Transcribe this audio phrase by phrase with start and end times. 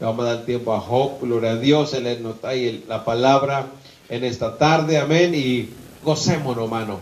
[0.00, 3.66] Vamos a dar tiempo a Job, gloria a Dios, Él nos trae la palabra
[4.08, 5.68] en esta tarde, amén, y
[6.02, 7.00] gocémonos, hermano,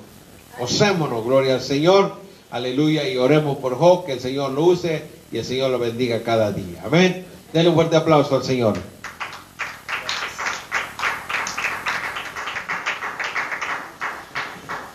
[0.59, 2.13] gocémonos, gloria al Señor,
[2.51, 6.23] aleluya, y oremos por Job, que el Señor lo use y el Señor lo bendiga
[6.25, 7.25] cada día, amén.
[7.53, 8.75] Denle un fuerte aplauso al Señor.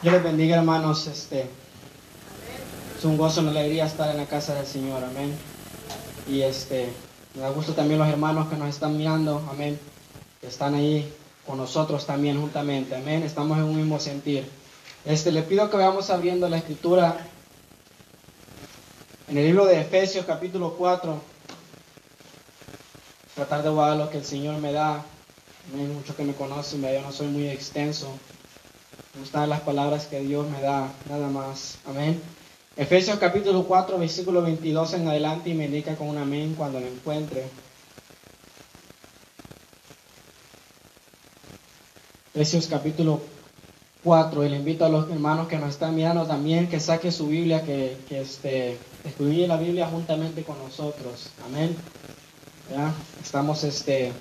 [0.03, 1.07] Dios les bendiga, hermanos.
[1.07, 1.45] Este,
[2.99, 5.01] es un gozo, una alegría estar en la casa del Señor.
[5.01, 5.33] Amén.
[6.27, 6.89] Y este,
[7.35, 9.43] me da gusto también los hermanos que nos están mirando.
[9.49, 9.79] Amén.
[10.39, 11.11] Que están ahí
[11.47, 12.95] con nosotros también juntamente.
[12.95, 13.23] Amén.
[13.23, 14.47] Estamos en un mismo sentir.
[15.03, 17.17] Este, le pido que vayamos abriendo la escritura
[19.27, 21.19] en el libro de Efesios capítulo 4.
[23.33, 25.03] Tratar de guardar lo que el Señor me da.
[25.73, 25.91] Amén.
[25.91, 28.11] Muchos que me conocen, yo no soy muy extenso.
[29.15, 31.79] Me gustan las palabras que Dios me da, nada más.
[31.85, 32.21] Amén.
[32.75, 36.87] Efesios capítulo 4, versículo 22 en adelante y me indica con un amén cuando lo
[36.87, 37.45] encuentre.
[42.33, 43.21] Efesios capítulo
[44.03, 47.27] 4, y le invito a los hermanos que nos están mirando también que saque su
[47.27, 51.29] Biblia, que, que este, estudie la Biblia juntamente con nosotros.
[51.45, 51.75] Amén.
[52.71, 52.91] ¿Ya?
[53.21, 54.11] Estamos este,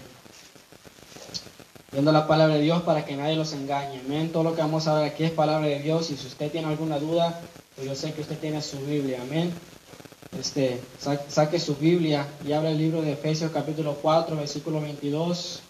[1.93, 4.01] viendo la palabra de Dios para que nadie los engañe.
[4.01, 4.33] Amén.
[4.33, 6.11] Todo lo que vamos a ver aquí es palabra de Dios.
[6.11, 7.39] Y si usted tiene alguna duda,
[7.77, 9.21] pues yo sé que usted tiene su Biblia.
[9.23, 9.53] Amén.
[10.39, 10.81] Este,
[11.29, 15.61] saque su Biblia y abra el libro de Efesios capítulo 4, versículo 22.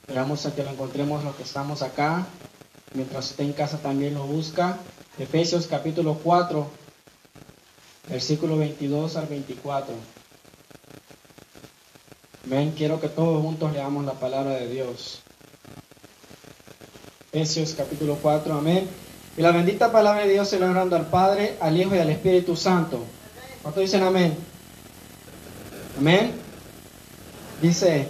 [0.00, 2.26] Esperamos a que lo encontremos los que estamos acá.
[2.92, 4.78] Mientras usted en casa también lo busca.
[5.18, 6.66] Efesios capítulo 4,
[8.08, 10.17] versículo 22 al 24.
[12.48, 15.20] Ven, quiero que todos juntos leamos la palabra de Dios.
[17.30, 18.88] Efesios capítulo 4, amén.
[19.36, 22.56] Y la bendita palabra de Dios se lo al Padre, al Hijo y al Espíritu
[22.56, 23.04] Santo.
[23.60, 24.34] ¿Cuántos dicen amén?
[25.98, 26.32] Amén.
[27.60, 28.08] Dice,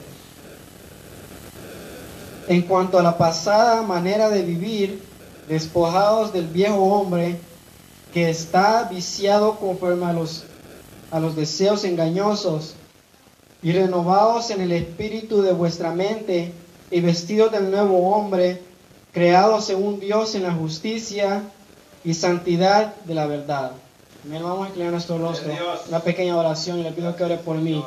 [2.46, 5.02] en cuanto a la pasada manera de vivir,
[5.48, 7.40] despojados del viejo hombre
[8.14, 10.44] que está viciado conforme a los,
[11.10, 12.76] a los deseos engañosos
[13.62, 16.52] y renovados en el espíritu de vuestra mente
[16.90, 18.62] y vestidos del nuevo hombre,
[19.12, 21.42] creado según Dios en la justicia
[22.04, 23.72] y santidad de la verdad.
[24.24, 24.42] Amén.
[24.42, 25.52] Vamos a inclinar nuestro rostro.
[25.88, 27.84] Una pequeña oración y le pido que ore por mí.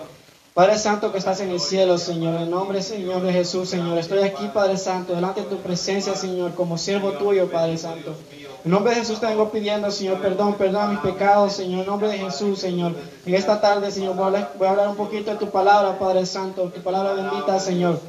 [0.53, 3.97] Padre Santo que estás en el cielo, Señor, en nombre, Señor, de Jesús, Señor.
[3.97, 8.15] Estoy aquí, Padre Santo, delante de tu presencia, Señor, como siervo tuyo, Padre Santo.
[8.63, 11.81] En nombre de Jesús te vengo pidiendo, Señor, perdón, perdón mis pecados, Señor.
[11.81, 12.93] En nombre de Jesús, Señor.
[13.25, 16.71] En esta tarde, Señor, voy a, hablar, un poquito de tu palabra, Padre Santo.
[16.73, 17.99] Tu palabra bendita, Señor.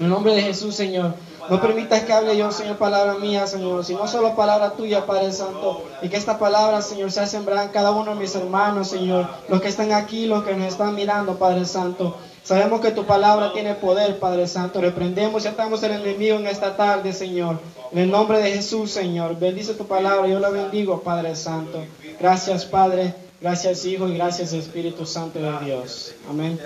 [0.00, 1.14] En nombre de Jesús, Señor.
[1.48, 5.84] No permitas que hable yo, Señor, palabra mía, Señor, sino solo palabra tuya, Padre Santo.
[6.02, 9.28] Y que esta palabra, Señor, sea sembrada en cada uno de mis hermanos, Señor.
[9.48, 12.16] Los que están aquí, los que nos están mirando, Padre Santo.
[12.44, 14.78] Sabemos que tu palabra tiene poder, Padre Santo.
[14.78, 17.58] Reprendemos y atamos el enemigo en esta tarde, Señor.
[17.90, 19.38] En el nombre de Jesús, Señor.
[19.38, 20.28] Bendice tu palabra.
[20.28, 21.82] Yo la bendigo, Padre Santo.
[22.20, 23.14] Gracias, Padre.
[23.40, 24.06] Gracias, Hijo.
[24.08, 26.14] Y gracias, Espíritu Santo de Dios.
[26.28, 26.60] Amén.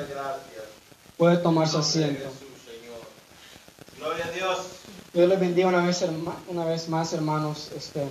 [1.17, 2.29] Puede tomarse asiento.
[4.01, 4.59] Gloria a Dios.
[5.13, 6.05] Dios les bendiga una vez,
[6.49, 7.71] una vez más, hermanos.
[7.77, 8.03] Este,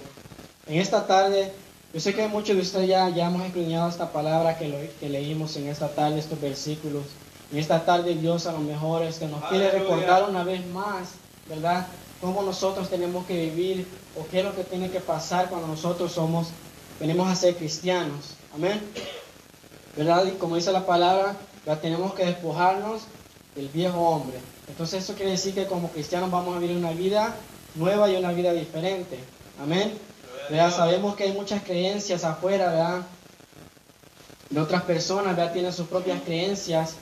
[0.67, 1.51] en esta tarde,
[1.93, 5.57] yo sé que muchos de ustedes ya, ya hemos escudriñado esta palabra que, que leímos
[5.57, 7.03] en esta tarde, estos versículos.
[7.51, 11.11] Y esta tarde Dios a lo mejor es que nos quiere recordar una vez más,
[11.47, 11.87] ¿verdad?
[12.19, 13.87] Cómo nosotros tenemos que vivir
[14.19, 16.47] o qué es lo que tiene que pasar cuando nosotros somos,
[16.99, 18.35] venimos a ser cristianos.
[18.53, 18.81] Amén.
[19.95, 20.25] ¿Verdad?
[20.25, 23.03] Y como dice la palabra, ya tenemos que despojarnos
[23.55, 24.39] del viejo hombre.
[24.67, 27.33] Entonces eso quiere decir que como cristianos vamos a vivir una vida
[27.75, 29.19] nueva y una vida diferente.
[29.61, 29.97] Amén.
[30.49, 30.75] ¿Verdad?
[30.75, 33.01] Sabemos que hay muchas creencias afuera, ¿verdad?
[34.49, 35.53] De otras personas, ¿verdad?
[35.53, 36.95] Tienen sus propias creencias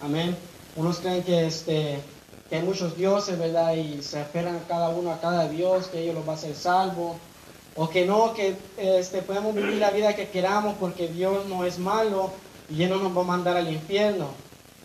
[0.00, 0.36] Amén.
[0.76, 2.00] Unos creen que, este,
[2.48, 3.74] que hay muchos dioses, ¿verdad?
[3.74, 6.54] Y se esperan a cada uno, a cada Dios, que ellos los va a hacer
[6.54, 7.16] salvo.
[7.76, 11.78] O que no, que este, podemos vivir la vida que queramos porque Dios no es
[11.78, 12.30] malo
[12.68, 14.28] y Él no nos va a mandar al infierno.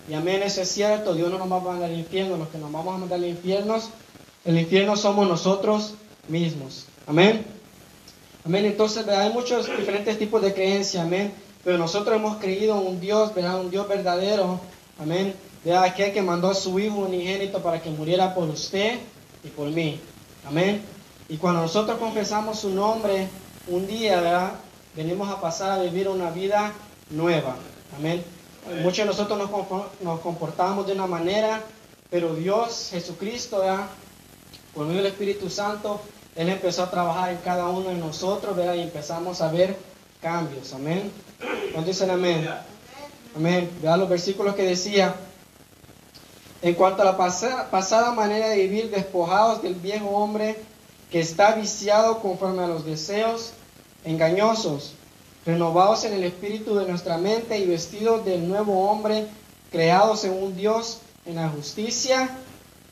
[0.08, 2.38] Y amén, eso es cierto, Dios no nos va a mandar al infierno.
[2.38, 3.78] Los que nos vamos a mandar al infierno,
[4.44, 5.96] el infierno somos nosotros
[6.28, 6.86] mismos.
[7.08, 7.46] Amén.
[8.46, 11.34] Amén, entonces hay muchos diferentes tipos de creencias, amén.
[11.64, 13.60] Pero nosotros hemos creído en un Dios, ¿verdad?
[13.60, 14.60] Un Dios verdadero,
[15.00, 15.36] Amén.
[15.64, 19.00] De aquel que mandó a su Hijo unigénito para que muriera por usted
[19.44, 20.00] y por mí.
[20.48, 20.82] Amén.
[21.28, 23.28] Y cuando nosotros confesamos su nombre,
[23.68, 24.54] un día, ¿verdad?
[24.96, 26.72] Venimos a pasar a vivir una vida
[27.10, 27.56] nueva.
[27.98, 28.24] Amén.
[28.82, 29.50] Muchos de nosotros
[30.02, 31.62] nos comportamos de una manera,
[32.10, 33.88] pero Dios, Jesucristo, ¿verdad?
[34.76, 36.02] por medio del Espíritu Santo,
[36.36, 38.76] Él empezó a trabajar en cada uno de nosotros, ¿verdad?
[38.76, 39.78] Y empezamos a ver
[40.22, 40.74] cambios.
[40.74, 41.12] Amén.
[41.72, 42.48] ¿Cuántos dicen amén?
[43.36, 43.70] Amén.
[43.82, 45.16] Vean los versículos que decía.
[46.62, 50.56] En cuanto a la pasa- pasada manera de vivir, despojados del viejo hombre
[51.12, 53.52] que está viciado conforme a los deseos
[54.04, 54.94] engañosos,
[55.46, 59.28] renovados en el espíritu de nuestra mente y vestidos del nuevo hombre,
[59.72, 62.30] creado según Dios en la justicia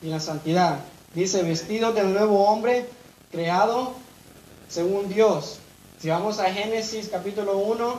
[0.02, 0.80] y la santidad.
[1.14, 2.86] Dice, vestidos del nuevo hombre,
[3.32, 3.92] creado
[4.68, 5.58] según Dios.
[6.00, 7.98] Si vamos a Génesis capítulo 1,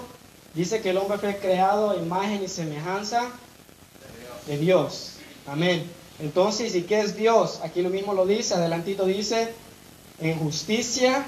[0.55, 3.29] dice que el hombre fue creado a imagen y semejanza
[4.47, 5.11] de Dios.
[5.45, 5.89] Amén.
[6.19, 7.59] Entonces, ¿y qué es Dios?
[7.61, 9.53] Aquí lo mismo lo dice, adelantito dice,
[10.19, 11.25] en justicia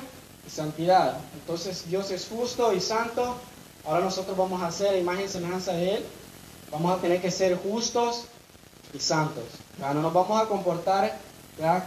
[0.47, 1.19] y santidad.
[1.33, 3.35] Entonces, Dios es justo y santo.
[3.85, 6.05] Ahora nosotros vamos a hacer imagen y semejanza de Él.
[6.71, 8.23] Vamos a tener que ser justos
[8.93, 9.43] y santos.
[9.77, 9.93] ¿verdad?
[9.95, 11.17] No nos vamos a comportar
[11.57, 11.83] ¿verdad?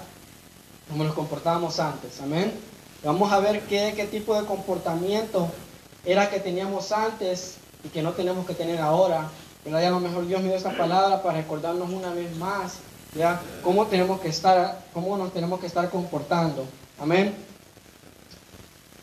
[0.89, 2.21] como nos comportábamos antes.
[2.21, 2.53] Amén.
[3.03, 5.51] Vamos a ver qué tipo de comportamiento
[6.05, 9.29] era que teníamos antes y que no tenemos que tener ahora.
[9.65, 9.83] ¿verdad?
[9.83, 12.79] Y a lo mejor Dios me dio esta palabra para recordarnos una vez más
[13.63, 16.65] cómo tenemos que estar, cómo nos tenemos que estar comportando.
[16.99, 17.35] Amén.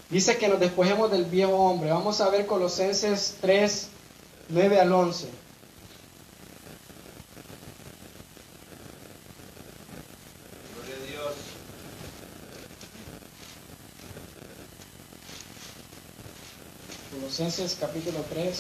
[0.10, 1.92] Dice que nos despojemos del viejo hombre.
[1.92, 3.90] Vamos a ver Colosenses 3,
[4.50, 5.30] 9 al 11.
[17.38, 18.58] Colosenses capítulo 3.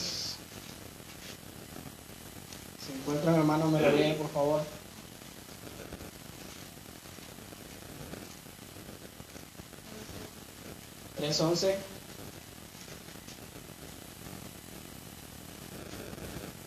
[2.85, 4.61] Si encuentran hermano, me lo leen, por favor.
[11.15, 11.75] Tres once.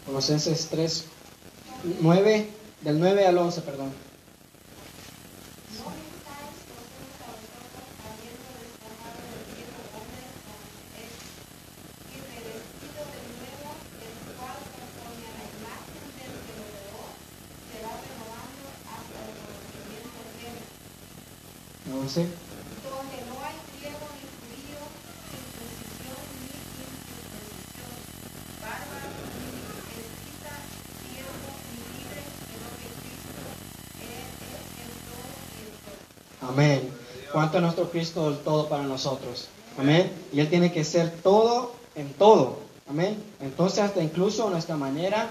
[0.04, 1.04] Colosenses 3,
[2.00, 3.92] 9, del 9 al 11, perdón.
[21.92, 22.20] Once.
[22.20, 24.80] donde no hay griego ni judío,
[25.30, 27.92] circuncisión ni incircuncisión,
[28.62, 30.54] bárbaro ni escita,
[31.02, 33.42] siervo ni libre, sino que Cristo
[34.00, 36.50] es, es el todo y el todo.
[36.50, 36.80] Amén.
[37.50, 39.49] ¿Cuánto es nuestro Cristo del todo para nosotros?
[39.76, 40.08] Amén.
[40.32, 42.61] Y Él tiene que ser todo en todo.
[42.88, 43.20] Amén.
[43.41, 45.29] Entonces hasta incluso nuestra manera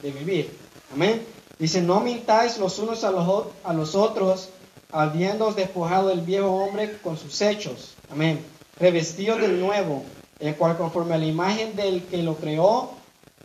[0.00, 0.56] de vivir.
[0.94, 1.22] Amén.
[1.58, 4.48] Dice, no mintáis los unos a los, a los otros,
[4.90, 7.92] habiéndoos despojado del viejo hombre con sus hechos.
[8.10, 8.42] Amén.
[8.78, 10.02] Revestidos del nuevo,
[10.38, 12.92] el cual conforme a la imagen del que lo creó,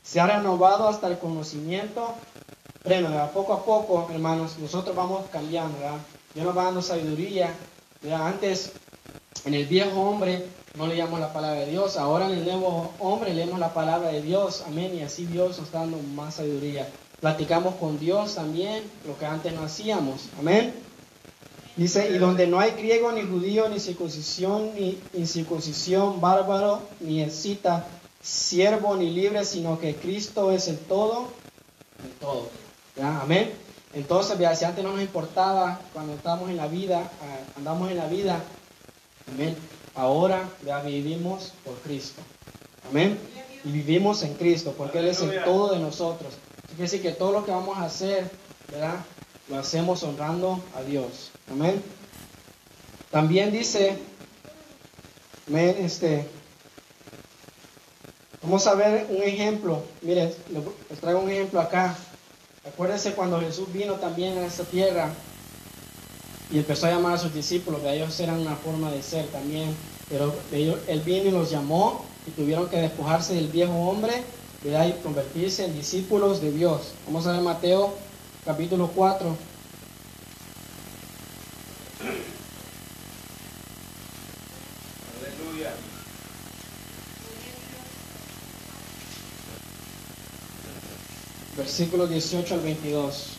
[0.04, 2.14] se ha renovado hasta el conocimiento
[2.82, 3.10] pleno.
[3.34, 5.78] Poco a poco, hermanos, nosotros vamos cambiando.
[5.80, 5.98] ¿verdad?
[6.34, 7.54] Dios nos va dando sabiduría.
[8.14, 8.72] Antes,
[9.46, 11.98] en el viejo hombre, no leíamos la palabra de Dios.
[11.98, 14.64] Ahora en el nuevo hombre leemos la palabra de Dios.
[14.68, 14.94] Amén.
[14.96, 16.88] Y así Dios nos está dando más sabiduría.
[17.22, 20.30] Platicamos con Dios también, lo que antes no hacíamos.
[20.38, 20.74] Amén.
[21.76, 27.86] Dice, y donde no hay griego ni judío, ni circuncisión, ni incircuncisión, bárbaro, ni escita,
[28.22, 31.28] siervo, ni libre, sino que Cristo es el todo,
[32.04, 32.50] el todo.
[33.02, 33.65] Amén.
[33.96, 37.98] Entonces, vea, si antes no nos importaba cuando estábamos en la vida, ah, andamos en
[37.98, 38.44] la vida,
[39.32, 39.56] amén.
[39.96, 42.22] Ahora ya vivimos por Cristo.
[42.90, 43.18] Amén.
[43.64, 46.34] Y vivimos en Cristo, porque Él es el todo de nosotros.
[46.68, 48.30] Quiere decir que todo lo que vamos a hacer,
[48.70, 48.96] ¿verdad?
[49.48, 51.32] Lo hacemos honrando a Dios.
[51.50, 51.82] Amén.
[53.12, 53.98] También dice,
[55.48, 56.28] amén, este,
[58.42, 59.84] vamos a ver un ejemplo.
[60.02, 60.34] Miren,
[60.90, 61.96] les traigo un ejemplo acá.
[62.66, 65.14] Acuérdense cuando Jesús vino también a esta tierra
[66.52, 69.76] y empezó a llamar a sus discípulos, que ellos eran una forma de ser también,
[70.10, 74.24] pero ellos- Él vino y los llamó y tuvieron que despojarse del viejo hombre
[74.64, 76.94] y convertirse en discípulos de Dios.
[77.06, 77.94] Vamos a ver Mateo
[78.44, 79.38] capítulo 4.
[85.22, 85.72] Aleluya.
[91.58, 93.38] Versículos 18 al 22.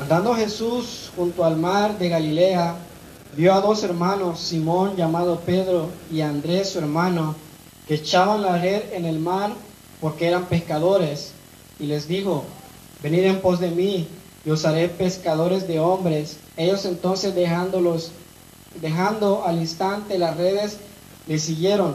[0.00, 2.76] Andando Jesús junto al mar de Galilea,
[3.36, 7.36] vio a dos hermanos, Simón llamado Pedro y Andrés su hermano,
[7.86, 9.54] que echaban la red en el mar
[10.00, 11.32] porque eran pescadores,
[11.78, 12.44] y les dijo,
[13.02, 14.08] venid en pos de mí,
[14.44, 16.36] y os haré pescadores de hombres.
[16.56, 18.10] Ellos entonces dejándolos,
[18.80, 20.78] dejando al instante las redes,
[21.26, 21.94] le siguieron.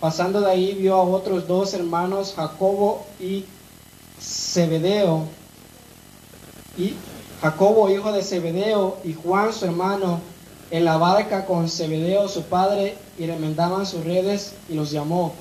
[0.00, 3.44] Pasando de ahí vio a otros dos hermanos, Jacobo y
[4.20, 5.24] Zebedeo
[6.76, 6.94] y
[7.40, 10.20] Jacobo, hijo de Zebedeo, y Juan, su hermano,
[10.70, 15.34] en la barca con Zebedeo, su padre, y remendaban sus redes y los llamó.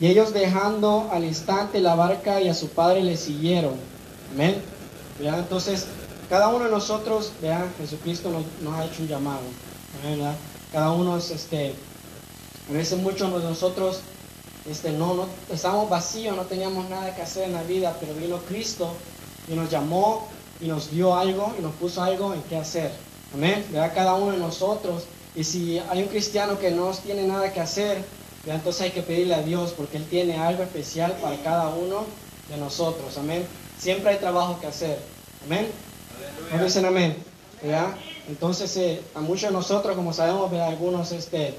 [0.00, 3.74] Y ellos dejando al instante la barca y a su padre le siguieron.
[4.34, 4.62] Amén.
[5.18, 5.40] ¿Verdad?
[5.40, 5.86] Entonces,
[6.28, 9.40] cada uno de nosotros, vean, Jesucristo nos, nos ha hecho un llamado.
[10.04, 10.34] ¿verdad?
[10.72, 11.74] Cada uno es este,
[12.68, 14.00] a veces muchos de nosotros
[14.68, 18.36] este, no, no, estábamos vacíos, no teníamos nada que hacer en la vida, pero vino
[18.38, 18.92] Cristo
[19.48, 20.28] y nos llamó
[20.60, 22.92] y nos dio algo y nos puso algo en qué hacer.
[23.32, 23.64] Amén.
[23.70, 23.92] ¿Verdad?
[23.94, 25.04] Cada uno de nosotros.
[25.34, 28.04] Y si hay un cristiano que no tiene nada que hacer,
[28.44, 28.56] ¿verdad?
[28.56, 32.04] entonces hay que pedirle a Dios porque Él tiene algo especial para cada uno
[32.50, 33.16] de nosotros.
[33.16, 33.46] Amén.
[33.78, 34.98] Siempre hay trabajo que hacer.
[35.46, 35.70] Amén.
[36.52, 37.16] ¿No dicen amén?
[37.62, 37.94] ¿Verdad?
[38.28, 40.68] Entonces, eh, a muchos de nosotros, como sabemos, ¿verdad?
[40.68, 41.54] algunos este,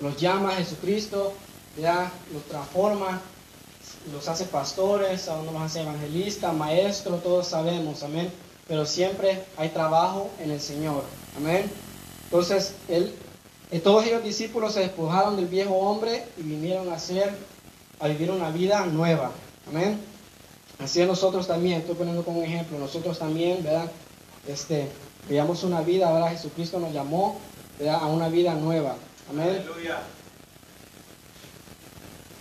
[0.00, 1.32] los llama a Jesucristo,
[1.76, 2.08] ¿verdad?
[2.32, 3.20] los transforma,
[4.12, 8.32] los hace pastores, a uno los hace evangelistas, maestros, todos sabemos, amén.
[8.68, 11.04] Pero siempre hay trabajo en el Señor,
[11.36, 11.70] amén.
[12.24, 13.14] Entonces, él,
[13.70, 17.34] eh, todos ellos discípulos se despojaron del viejo hombre y vinieron a hacer,
[18.00, 19.32] a vivir una vida nueva,
[19.68, 20.11] amén.
[20.82, 23.90] Así es nosotros también, estoy poniendo como un ejemplo, nosotros también, ¿verdad?
[24.48, 24.88] Este,
[25.28, 27.38] veamos una vida, ahora Jesucristo nos llamó,
[27.78, 28.00] ¿verdad?
[28.02, 28.96] A una vida nueva,
[29.30, 29.48] amén.
[29.48, 30.00] Aleluya.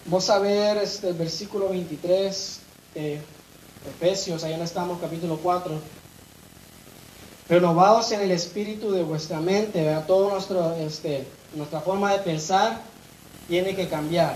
[0.06, 2.60] Vamos a ver este, el versículo 23
[2.96, 3.22] de
[3.88, 5.80] Efesios, ahí no estamos, capítulo 4.
[7.48, 10.06] Renovados en el espíritu de vuestra mente, ¿verdad?
[10.08, 12.82] Todo nuestro, este, nuestra forma de pensar
[13.48, 14.36] tiene que cambiar.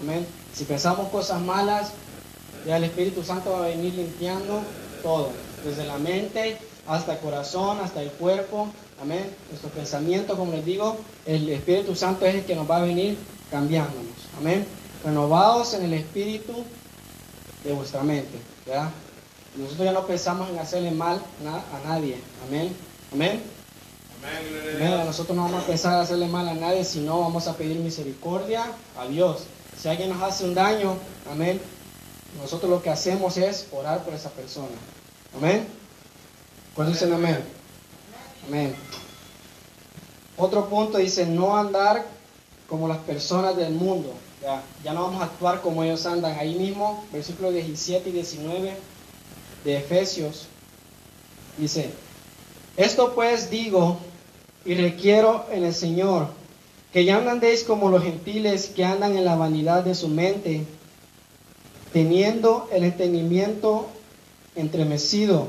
[0.00, 0.26] Amén.
[0.54, 1.92] Si pensamos cosas malas,
[2.66, 4.62] ya el Espíritu Santo va a venir limpiando
[5.02, 5.30] todo,
[5.64, 8.68] desde la mente hasta el corazón, hasta el cuerpo.
[9.00, 9.24] Amén.
[9.50, 13.16] Nuestro pensamiento, como les digo, el Espíritu Santo es el que nos va a venir
[13.50, 14.12] cambiándonos.
[14.38, 14.66] Amén.
[15.04, 16.52] Renovados en el espíritu
[17.64, 18.38] de vuestra mente.
[18.66, 18.90] ¿verdad?
[19.56, 22.16] Nosotros ya no pensamos en hacerle mal a nadie.
[22.48, 22.74] Amén.
[23.12, 23.42] Amén.
[24.76, 25.04] Amén.
[25.04, 28.64] Nosotros no vamos a pensar en hacerle mal a nadie, sino vamos a pedir misericordia
[28.98, 29.44] a Dios.
[29.80, 30.96] Si alguien nos hace un daño,
[31.30, 31.60] amén,
[32.40, 34.68] nosotros lo que hacemos es orar por esa persona.
[35.36, 35.66] Amén.
[36.74, 37.38] ¿Cuántos dicen amén?
[38.46, 38.74] Amén.
[40.36, 42.04] Otro punto dice, no andar
[42.68, 44.12] como las personas del mundo.
[44.82, 46.38] Ya, no vamos a actuar como ellos andan.
[46.38, 48.76] Ahí mismo, versículos 17 y 19
[49.64, 50.46] de Efesios,
[51.58, 51.90] dice,
[52.76, 53.98] esto pues digo
[54.64, 56.28] y requiero en el Señor,
[56.92, 60.64] que ya no andéis como los gentiles que andan en la vanidad de su mente,
[61.92, 63.86] teniendo el entendimiento
[64.54, 65.48] entremecido,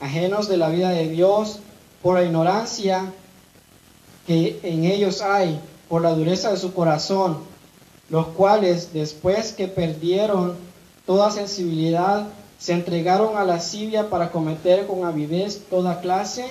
[0.00, 1.60] ajenos de la vida de Dios,
[2.02, 3.12] por la ignorancia
[4.26, 7.38] que en ellos hay, por la dureza de su corazón,
[8.08, 10.56] los cuales después que perdieron
[11.06, 16.46] toda sensibilidad, se entregaron a la lascivia para cometer con avidez toda clase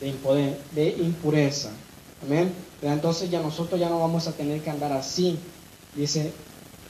[0.00, 1.70] de, de impureza.
[2.24, 2.52] Amén.
[2.82, 5.38] Entonces ya nosotros ya no vamos a tener que andar así.
[5.94, 6.32] Dice,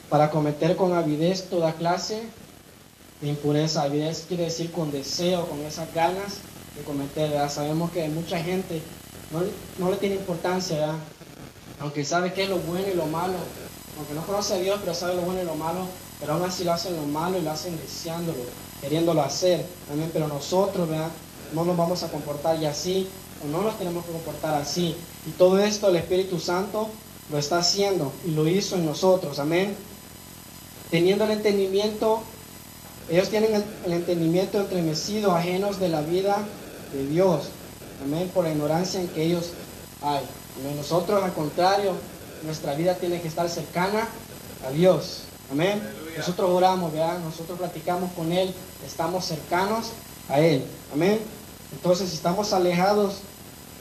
[0.09, 2.21] para cometer con avidez toda clase
[3.21, 3.83] de impureza.
[3.83, 6.37] Avidez quiere decir con deseo, con esas ganas
[6.77, 7.49] de cometer.
[7.49, 8.81] Sabemos que mucha gente
[9.31, 9.41] no,
[9.79, 10.95] no le tiene importancia, ¿verdad?
[11.79, 13.33] aunque sabe qué es lo bueno y lo malo,
[13.97, 15.85] aunque no conoce a Dios, pero sabe lo bueno y lo malo,
[16.19, 18.39] pero aún así lo hacen lo malo y lo hacen deseándolo,
[18.81, 19.65] queriéndolo hacer.
[19.91, 20.09] Amén.
[20.13, 20.87] Pero nosotros.
[21.53, 23.07] No nos vamos a comportar así,
[23.43, 24.95] o no nos tenemos que comportar así.
[25.27, 26.89] Y todo esto el Espíritu Santo
[27.31, 29.39] lo está haciendo y lo hizo en nosotros.
[29.39, 29.75] Amén.
[30.91, 32.21] Teniendo el entendimiento,
[33.09, 36.37] ellos tienen el, el entendimiento entremecido, ajenos de la vida
[36.93, 37.49] de Dios.
[38.03, 38.29] Amén.
[38.33, 39.51] Por la ignorancia en que ellos
[40.01, 40.23] hay.
[40.59, 40.77] Amén.
[40.77, 41.93] Nosotros, al contrario,
[42.43, 44.07] nuestra vida tiene que estar cercana
[44.67, 45.21] a Dios.
[45.51, 45.81] Amén.
[45.81, 46.17] Aleluya.
[46.17, 47.19] Nosotros oramos, ¿verdad?
[47.19, 48.53] Nosotros platicamos con Él,
[48.85, 49.87] estamos cercanos
[50.29, 50.63] a Él.
[50.93, 51.19] Amén.
[51.71, 53.15] Entonces, si estamos alejados,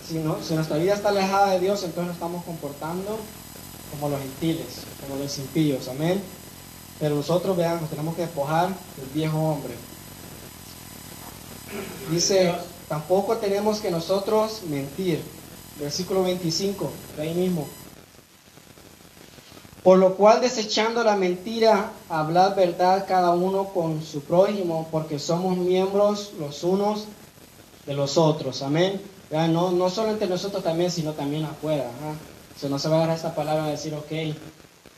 [0.06, 3.18] si, no, si nuestra vida está alejada de Dios, entonces nos estamos comportando
[3.90, 4.66] como los gentiles,
[5.00, 5.88] como los impíos.
[5.88, 6.20] Amén.
[7.04, 9.74] Pero nosotros, vean, nos tenemos que despojar del viejo hombre.
[12.10, 12.54] Dice,
[12.88, 15.20] tampoco tenemos que nosotros mentir.
[15.78, 17.68] Versículo 25, de ahí mismo.
[19.82, 25.58] Por lo cual, desechando la mentira, hablad verdad cada uno con su prójimo, porque somos
[25.58, 27.04] miembros los unos
[27.84, 28.62] de los otros.
[28.62, 28.98] Amén.
[29.30, 31.84] Ya, No, no solo entre nosotros también, sino también afuera.
[31.84, 32.66] ajá.
[32.66, 34.34] O no se va a agarrar esta palabra y decir, ok,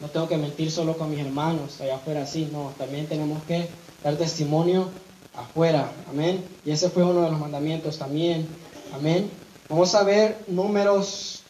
[0.00, 3.68] no tengo que mentir solo con mis hermanos allá afuera, sí, no, también tenemos que
[4.02, 4.90] dar testimonio
[5.34, 6.44] afuera, amén.
[6.64, 8.46] Y ese fue uno de los mandamientos también,
[8.92, 9.30] amén.
[9.68, 11.42] Vamos a ver números,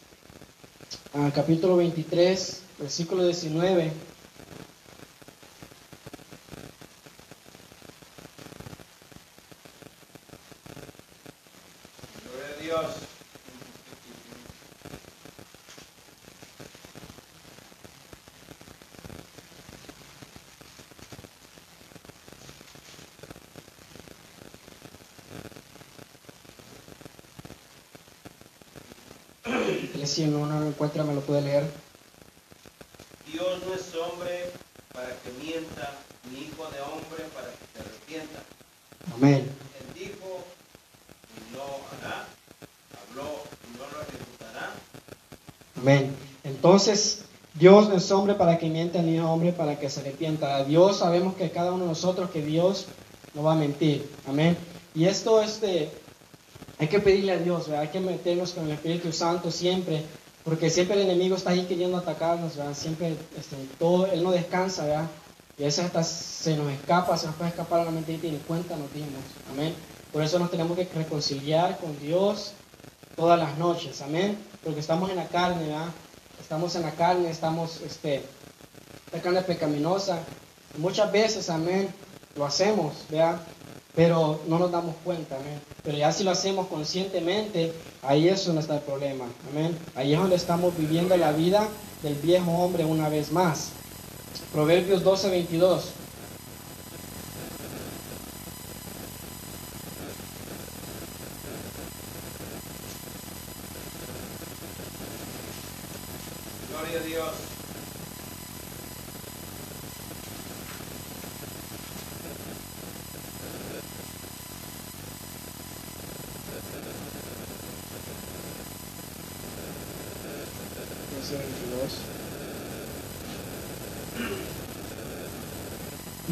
[1.15, 3.93] ah, capítulo 23, versículo 19.
[12.25, 13.16] Gloria a Dios.
[30.07, 31.65] Él si no, no lo encuentra, me lo puede leer.
[33.27, 34.53] Dios no es hombre
[34.93, 35.95] para que mienta,
[36.31, 38.39] ni hijo de hombre para que se arrepienta.
[39.13, 39.51] Amén.
[39.81, 40.45] Él dijo
[41.35, 42.29] y no hará,
[43.11, 44.75] habló y no lo ejecutará.
[45.77, 46.15] Amén.
[46.45, 47.23] Entonces,
[47.55, 50.55] Dios no es hombre para que mienta, ni hombre para que se arrepienta.
[50.55, 52.87] A Dios sabemos que cada uno de nosotros, que Dios
[53.35, 54.09] no va a mentir.
[54.29, 54.57] Amén.
[54.95, 55.91] Y esto, este,
[56.79, 57.83] hay que pedirle a Dios, ¿verdad?
[57.83, 60.03] hay que meternos con el Espíritu Santo siempre,
[60.45, 62.75] porque siempre el enemigo está ahí queriendo atacarnos, ¿verdad?
[62.75, 65.07] Siempre, este, todo, Él no descansa, ¿verdad?
[65.59, 68.31] Y a veces hasta se nos escapa, se nos puede escapar a la mente y
[68.31, 69.23] ni cuenta nos dimos.
[69.51, 69.75] Amén.
[70.13, 72.53] Por eso nos tenemos que reconciliar con Dios
[73.17, 74.03] todas las noches.
[74.03, 74.37] Amén.
[74.63, 75.89] Porque estamos en la carne, ¿verdad?
[76.41, 78.23] Estamos en la carne, estamos, este,
[79.13, 80.21] la carne pecaminosa.
[80.77, 81.89] Muchas veces, amén,
[82.37, 83.41] lo hacemos, ¿verdad?
[83.97, 85.59] Pero no nos damos cuenta, amén.
[85.83, 87.73] Pero ya si lo hacemos conscientemente,
[88.03, 89.25] ahí es donde está el problema.
[89.95, 91.67] Ahí es donde estamos viviendo la vida
[92.03, 93.71] del viejo hombre una vez más.
[94.53, 95.85] Proverbios 12, 22.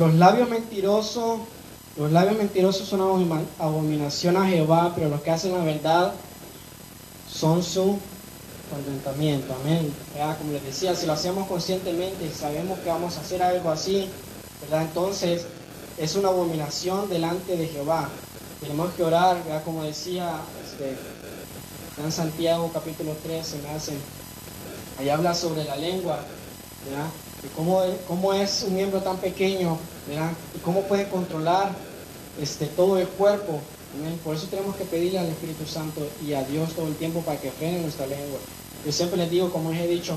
[0.05, 1.41] Los labios mentirosos,
[1.97, 6.13] los labios mentirosos son abomina- abominación a Jehová, pero los que hacen la verdad
[7.27, 7.99] son su
[8.71, 9.55] contentamiento.
[9.63, 9.91] Amén.
[10.13, 10.37] ¿Verdad?
[10.37, 14.11] Como les decía, si lo hacemos conscientemente y sabemos que vamos a hacer algo así,
[14.61, 14.83] ¿verdad?
[14.83, 15.47] Entonces
[15.97, 18.11] es una abominación delante de Jehová.
[18.61, 19.65] Tenemos que orar, ¿verdad?
[19.65, 20.33] Como decía
[20.67, 20.99] este,
[22.05, 23.69] en Santiago capítulo 3, se me
[24.99, 26.19] ahí habla sobre la lengua,
[26.85, 27.07] ¿verdad?
[27.45, 29.79] Y cómo, cómo es un miembro tan pequeño,
[30.09, 30.33] ¿verdad?
[30.65, 31.73] Cómo puede controlar
[32.41, 33.61] este, todo el cuerpo.
[34.25, 37.41] Por eso tenemos que pedirle al Espíritu Santo y a Dios todo el tiempo para
[37.41, 38.39] que frene nuestra lengua.
[38.85, 40.17] Yo siempre les digo, como les he dicho,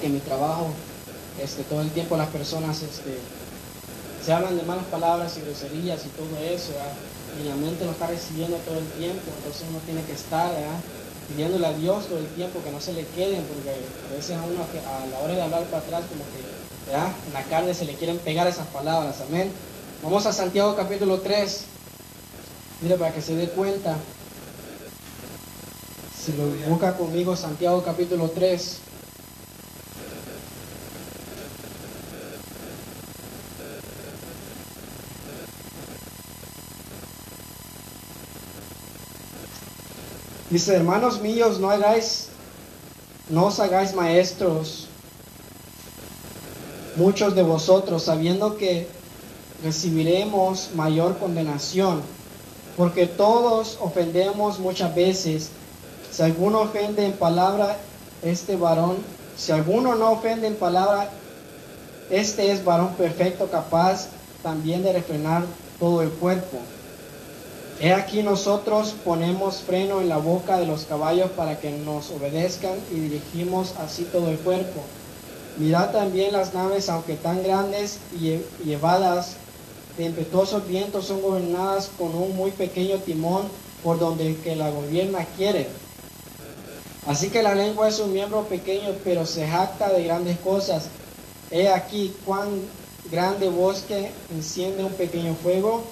[0.00, 0.66] que mi trabajo,
[1.40, 3.18] este, todo el tiempo las personas este,
[4.24, 6.72] se hablan de malas palabras y groserías y todo eso,
[7.40, 10.50] y la mente lo está recibiendo todo el tiempo, entonces uno tiene que estar.
[11.28, 14.42] Pidiéndole a Dios todo el tiempo que no se le queden, porque a veces a
[14.42, 16.40] uno a la hora de hablar para atrás, como que
[17.26, 19.52] en la carne se le quieren pegar esas palabras, amén.
[20.02, 21.60] Vamos a Santiago capítulo 3,
[22.80, 23.96] mire para que se dé cuenta.
[26.18, 28.78] Si lo busca conmigo, Santiago capítulo 3.
[40.50, 42.28] Dice, hermanos míos, no hagáis,
[43.28, 44.88] no os hagáis maestros
[46.96, 48.88] muchos de vosotros, sabiendo que
[49.62, 52.02] recibiremos mayor condenación,
[52.78, 55.50] porque todos ofendemos muchas veces.
[56.10, 57.76] Si alguno ofende en palabra,
[58.22, 58.96] este varón,
[59.36, 61.10] si alguno no ofende en palabra,
[62.08, 64.08] este es varón perfecto, capaz
[64.42, 65.44] también de refrenar
[65.78, 66.58] todo el cuerpo.
[67.80, 72.74] He aquí nosotros ponemos freno en la boca de los caballos para que nos obedezcan
[72.90, 74.80] y dirigimos así todo el cuerpo.
[75.58, 79.36] Mirad también las naves, aunque tan grandes y lle- llevadas
[79.96, 83.42] de impetuosos vientos, son gobernadas con un muy pequeño timón
[83.84, 85.68] por donde el que la gobierna quiere.
[87.06, 90.86] Así que la lengua es un miembro pequeño, pero se jacta de grandes cosas.
[91.50, 92.48] He aquí cuán
[93.10, 95.84] grande bosque enciende un pequeño fuego.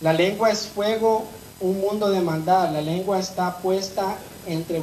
[0.00, 1.24] La lengua es fuego,
[1.60, 2.72] un mundo de maldad.
[2.72, 4.80] La lengua está puesta entre,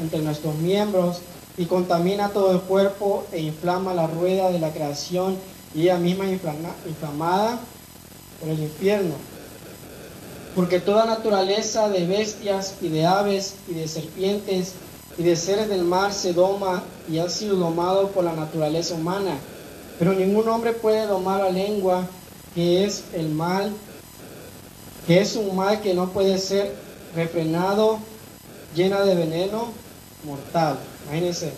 [0.00, 1.18] entre nuestros miembros
[1.56, 5.36] y contamina todo el cuerpo e inflama la rueda de la creación
[5.74, 7.58] y ella misma inflama- inflamada
[8.40, 9.14] por el infierno.
[10.54, 14.74] Porque toda naturaleza de bestias y de aves y de serpientes
[15.18, 19.36] y de seres del mar se doma y ha sido domado por la naturaleza humana.
[19.98, 22.06] Pero ningún hombre puede domar la lengua,
[22.54, 23.72] que es el mal,
[25.06, 26.74] que es un mal que no puede ser
[27.14, 27.98] refrenado,
[28.74, 29.68] llena de veneno
[30.24, 30.78] mortal.
[31.06, 31.52] Imagínense,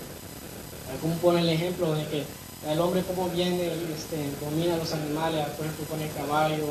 [1.01, 2.25] como pone el ejemplo de que
[2.71, 6.65] el hombre como viene y este, domina los animales, por ejemplo con el caballo,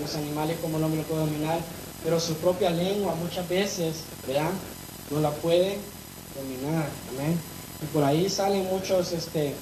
[0.00, 1.58] los animales como el hombre lo puede dominar,
[2.02, 4.50] pero su propia lengua muchas veces, ¿verdad?
[5.10, 5.78] No la puede
[6.34, 7.38] dominar, amén.
[7.82, 9.54] Y por ahí salen muchos, este,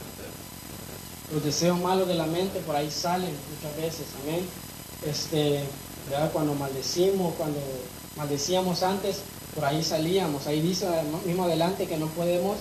[1.33, 4.47] los deseos malos de la mente, por ahí salen muchas veces, amén.
[5.07, 5.65] Este,
[6.33, 7.61] Cuando maldecimos, cuando
[8.17, 9.19] maldecíamos antes,
[9.55, 10.47] por ahí salíamos.
[10.47, 10.87] Ahí dice
[11.25, 12.57] mismo adelante que no podemos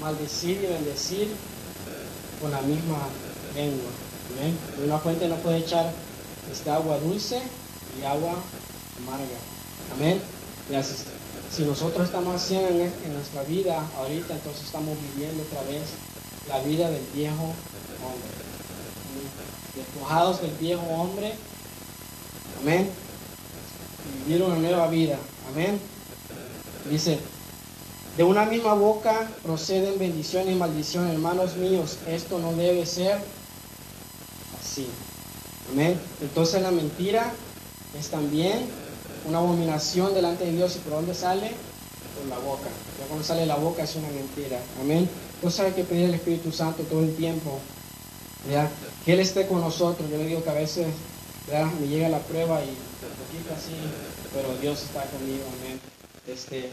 [0.00, 1.28] maldecir y bendecir
[2.40, 2.98] con la misma
[3.54, 3.90] lengua.
[4.36, 4.56] Amén.
[4.84, 5.92] Una fuente no puede echar
[6.50, 7.40] este agua dulce
[8.00, 8.34] y agua
[9.02, 9.38] amarga.
[9.94, 10.20] Amén.
[10.68, 11.04] Gracias.
[11.54, 15.82] Si nosotros estamos haciendo en, en nuestra vida ahorita, entonces estamos viviendo otra vez
[16.48, 18.28] la vida del viejo hombre.
[19.74, 21.34] Despojados del viejo hombre.
[22.62, 22.88] Amén.
[24.04, 25.18] Y vivir una nueva vida.
[25.52, 25.78] Amén.
[26.90, 27.18] Dice,
[28.16, 31.98] de una misma boca proceden bendición y maldición, hermanos míos.
[32.08, 33.18] Esto no debe ser
[34.60, 34.86] así.
[35.72, 35.98] Amén.
[36.20, 37.32] Entonces la mentira
[37.98, 38.66] es también
[39.26, 40.76] una abominación delante de Dios.
[40.76, 41.52] ¿Y por dónde sale?
[42.16, 42.68] Por la boca.
[42.98, 44.58] Ya cuando sale la boca es una mentira.
[44.80, 45.08] Amén.
[45.34, 47.60] Entonces hay que pedir al Espíritu Santo todo el tiempo.
[48.50, 48.68] ¿ya?
[49.04, 50.10] Que Él esté con nosotros.
[50.10, 50.86] Yo le digo que a veces
[51.50, 51.66] ¿ya?
[51.80, 53.74] me llega la prueba y un poquito así,
[54.34, 55.44] pero Dios está conmigo.
[55.60, 55.80] Amén.
[56.26, 56.70] Este,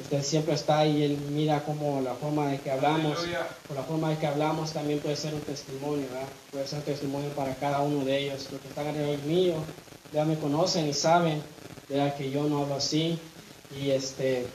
[0.00, 3.18] usted siempre está ahí, Él mira como la forma de que hablamos,
[3.66, 6.28] por la forma de que hablamos también puede ser un testimonio, ¿verdad?
[6.50, 8.48] Puede ser un testimonio para cada uno de ellos.
[8.50, 9.54] Los que están alrededor mío,
[10.12, 11.42] ya me conocen y saben,
[11.88, 12.14] ¿verdad?
[12.16, 13.18] Que yo no hablo así
[13.80, 14.46] y este,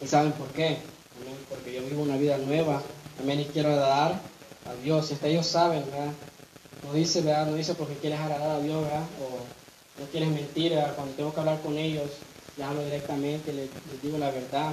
[0.00, 0.78] y saben por qué,
[1.20, 1.36] Amén.
[1.48, 2.82] Porque yo vivo una vida nueva,
[3.20, 4.20] amén, y quiero agradar
[4.66, 5.10] a Dios.
[5.10, 6.12] Este, ellos saben, ¿verdad?
[6.86, 7.46] No dice, ¿verdad?
[7.46, 9.02] No dice porque quieres agradar a Dios, ¿verdad?
[9.20, 10.94] O no quieres mentir, ¿verdad?
[10.94, 12.10] Cuando tengo que hablar con ellos,
[12.56, 14.72] ya hablo directamente, les, les digo la verdad.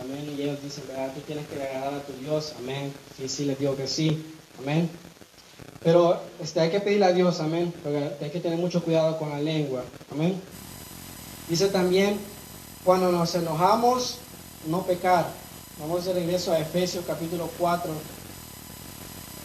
[0.00, 0.34] Amén.
[0.36, 1.12] Y ellos dicen, ¿verdad?
[1.14, 2.54] Tú tienes que agradar a tu Dios.
[2.58, 2.92] Amén.
[3.16, 4.24] Sí, sí, les digo que sí.
[4.58, 4.90] Amén.
[5.82, 7.72] Pero este, hay que pedirle a Dios, amén.
[7.82, 9.84] Porque hay que tener mucho cuidado con la lengua.
[10.10, 10.40] Amén.
[11.48, 12.18] Dice también,
[12.84, 14.18] cuando nos enojamos,
[14.66, 15.26] no pecar.
[15.78, 17.92] Vamos de regreso a Efesios capítulo 4.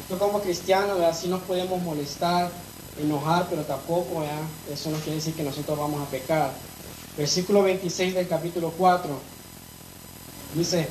[0.10, 1.14] Esto como cristianos, ¿verdad?
[1.14, 2.50] sí nos podemos molestar,
[2.98, 4.24] enojar, pero tampoco,
[4.72, 6.50] eso no quiere decir que nosotros vamos a pecar.
[7.18, 9.10] Versículo 26 del capítulo 4.
[10.56, 10.88] Dice,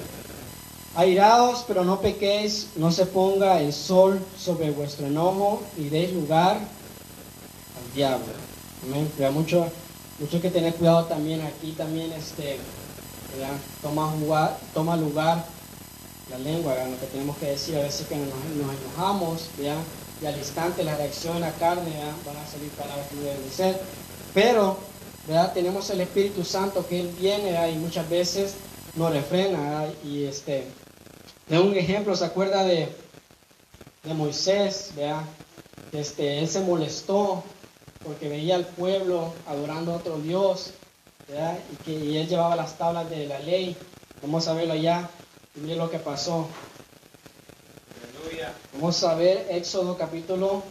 [0.96, 6.58] airados, pero no pequéis, no se ponga el sol sobre vuestro enojo y deis lugar
[6.58, 8.34] al diablo.
[8.86, 9.10] Amén.
[9.16, 9.66] Pero mucho,
[10.20, 12.58] mucho que tener cuidado también aquí, también este.
[13.80, 15.55] Toma, lugar, toma lugar
[16.30, 19.78] la lengua, lo que tenemos que decir, a veces que nos, enojamos, ¿verdad?
[20.20, 22.14] y al instante la reacción la carne, ¿verdad?
[22.24, 23.80] van a salir palabras que no deben de ser,
[24.34, 24.76] pero
[25.26, 25.52] ¿verdad?
[25.52, 27.68] tenemos el Espíritu Santo que Él viene ¿verdad?
[27.68, 28.54] y muchas veces
[28.96, 30.66] nos refrena, y este,
[31.48, 32.88] de un ejemplo, ¿se acuerda de,
[34.02, 34.92] de Moisés?
[34.96, 35.22] ¿verdad?
[35.92, 37.44] Este, él se molestó
[38.04, 40.72] porque veía al pueblo adorando a otro Dios,
[41.28, 41.58] ¿verdad?
[41.86, 43.76] Y él llevaba las tablas de la ley.
[44.22, 45.08] Vamos a verlo allá
[45.56, 46.48] y mire lo que pasó.
[48.02, 48.52] Aleluya.
[48.74, 50.62] Vamos a ver Éxodo capítulo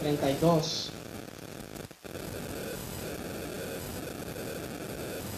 [0.00, 0.90] 32.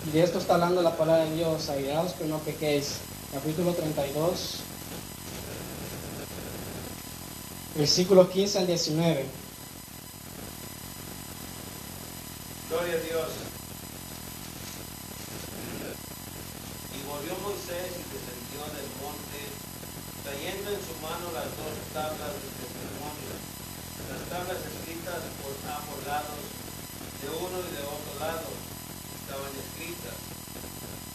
[0.06, 2.96] Y de esto está hablando la palabra de Dios, airados pero no pequéis.
[3.32, 4.60] Capítulo 32,
[7.74, 9.24] versículos 15 al 19.
[12.70, 13.30] Gloria a Dios.
[16.94, 19.40] Y volvió Moisés y descendió del monte,
[20.22, 23.34] trayendo en su mano las dos tablas del testimonio,
[24.14, 26.38] las tablas escritas por ambos lados,
[27.18, 28.46] de uno y de otro lado,
[29.18, 30.18] estaban escritas.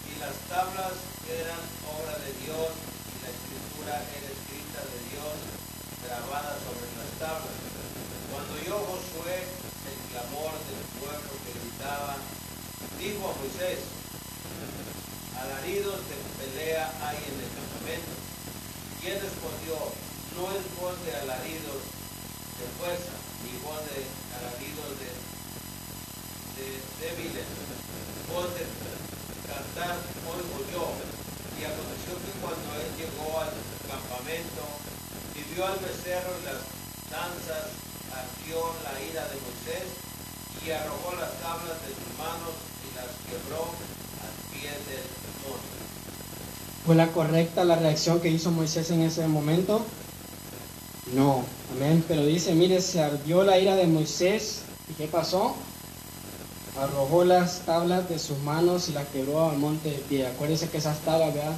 [0.04, 0.96] Y las tablas
[1.30, 5.36] eran obra de Dios, y la escritura era escrita de Dios,
[6.02, 7.56] grabada sobre las tablas.
[8.34, 12.18] Cuando oyó Josué el clamor del pueblo que gritaba,
[12.98, 13.80] dijo a Moisés,
[15.38, 18.14] alaridos de pelea hay en el campamento.
[19.00, 19.78] Y él respondió,
[20.34, 21.82] no es voz de alaridos
[22.58, 24.02] de fuerza, ni voz de
[24.34, 25.10] alaridos de,
[26.58, 26.68] de
[27.00, 27.48] débiles,
[28.28, 28.66] voz de
[29.48, 29.96] cantar
[30.28, 30.86] oigo yo.
[31.60, 33.52] Y aconteció que cuando él llegó al
[33.88, 34.64] campamento
[35.36, 36.64] y vio al becerro y las
[37.12, 37.80] danzas,
[38.50, 39.86] la ira de Moisés
[40.66, 43.62] y arrojó las tablas de sus manos y las quebró
[44.26, 45.06] al pie del
[45.46, 45.78] monte.
[46.86, 49.86] ¿Fue la correcta la reacción que hizo Moisés en ese momento?
[51.14, 52.04] No, amén.
[52.08, 54.62] Pero dice, mire, se ardió la ira de Moisés.
[54.90, 55.56] ¿Y qué pasó?
[56.80, 60.26] Arrojó las tablas de sus manos y las quebró al monte de pie.
[60.26, 61.56] Acuérdense que esas tablas, ¿verdad?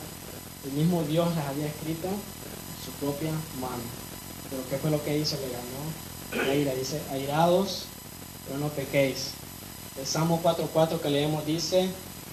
[0.65, 3.83] El mismo Dios las había escrito en su propia mano.
[4.49, 5.37] Pero ¿qué fue lo que hizo?
[5.37, 6.73] Le ganó la ira.
[6.73, 7.85] Dice, airados,
[8.47, 9.31] pero no pequéis.
[9.99, 11.89] El Salmo 4.4 que leemos dice,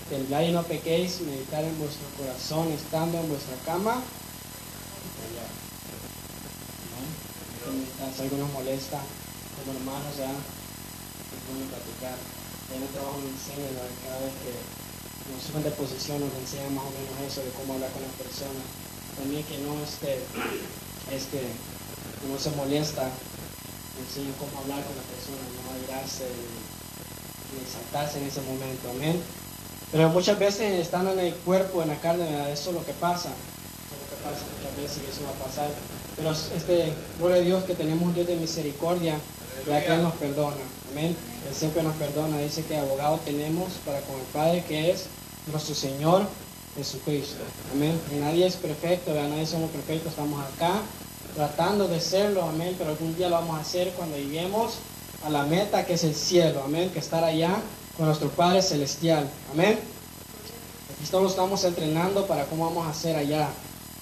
[0.08, 3.98] temblad y no pequéis, meditar en vuestro corazón estando en vuestra cama.
[3.98, 5.50] y callar".
[6.94, 7.72] ¿No?
[7.72, 9.00] Mientras algo nos molesta,
[9.58, 12.16] como hermanos ya, es bueno platicar.
[12.74, 13.82] En el trabajo me enseñan, ¿no?
[14.06, 14.52] cada vez que
[15.28, 18.16] nos suben de posición nos enseñan más o menos eso de cómo hablar con las
[18.16, 18.64] personas.
[19.16, 20.22] También que no este,
[21.12, 21.42] este,
[22.24, 23.10] uno se molesta,
[23.98, 26.78] me enseñan cómo hablar con las personas, no airarse y,
[27.58, 29.20] exaltarse en ese momento, amén.
[29.90, 33.30] Pero muchas veces estando en el cuerpo, en la carne, eso es lo que pasa,
[33.30, 35.70] eso es lo que pasa muchas veces y eso va a pasar.
[36.14, 39.18] Pero este, gloria a Dios que tenemos un Dios de misericordia,
[39.66, 41.16] ya que Él nos perdona, amén.
[41.48, 45.06] Él siempre nos perdona, dice que abogado tenemos para con el Padre que es
[45.50, 46.28] nuestro Señor
[46.76, 47.98] Jesucristo, amén.
[48.20, 49.30] Nadie es perfecto, ¿verdad?
[49.30, 50.82] nadie somos perfectos, estamos acá
[51.34, 54.74] tratando de serlo, amén, pero algún día lo vamos a hacer cuando lleguemos
[55.24, 57.56] a la meta que es el cielo, amén, que estar allá
[57.96, 59.78] con nuestro Padre Celestial, amén.
[60.92, 63.48] Aquí todos estamos entrenando para cómo vamos a hacer allá,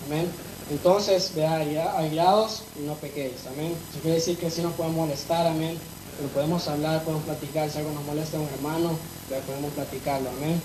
[0.07, 0.31] amén.
[0.71, 1.57] Entonces, vea,
[1.97, 3.75] airados y no pequéis, amén.
[3.91, 5.79] Eso quiere decir que si nos podemos molestar, amén,
[6.17, 8.99] pero podemos hablar, podemos platicar, si algo nos molesta a un hermano,
[9.31, 10.61] vea, podemos platicarlo, amén.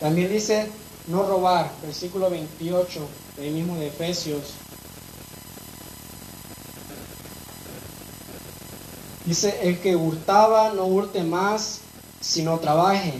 [0.00, 0.68] También dice
[1.06, 3.00] no robar, versículo 28,
[3.36, 4.54] de ahí mismo de Efesios.
[9.24, 11.80] Dice, el que hurtaba no hurte más,
[12.20, 13.14] sino trabaje,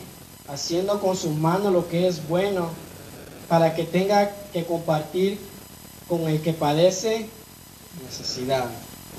[0.49, 2.71] haciendo con sus manos lo que es bueno,
[3.49, 5.39] para que tenga que compartir
[6.09, 7.29] con el que padece
[8.05, 8.65] necesidad.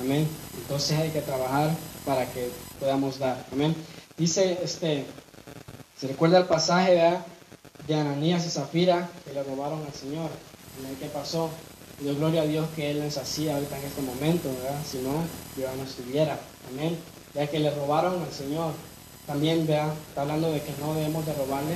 [0.02, 0.28] Amén.
[0.58, 1.72] Entonces hay que trabajar
[2.06, 3.46] para que podamos dar.
[3.52, 3.76] Amén.
[4.18, 5.06] Dice, este,
[6.00, 7.22] se recuerda el pasaje
[7.88, 10.30] de Ananías y Zafira que le robaron al Señor.
[10.80, 10.98] Amén.
[11.00, 11.50] ¿Qué pasó?
[12.00, 14.50] Doy gloria a Dios que Él les hacía ahorita en este momento.
[14.90, 15.24] Si no,
[15.58, 16.40] ya no estuviera.
[16.70, 16.98] Amén.
[17.34, 18.74] Ya que le robaron al Señor.
[19.26, 21.76] También, vea, está hablando de que no debemos de robarle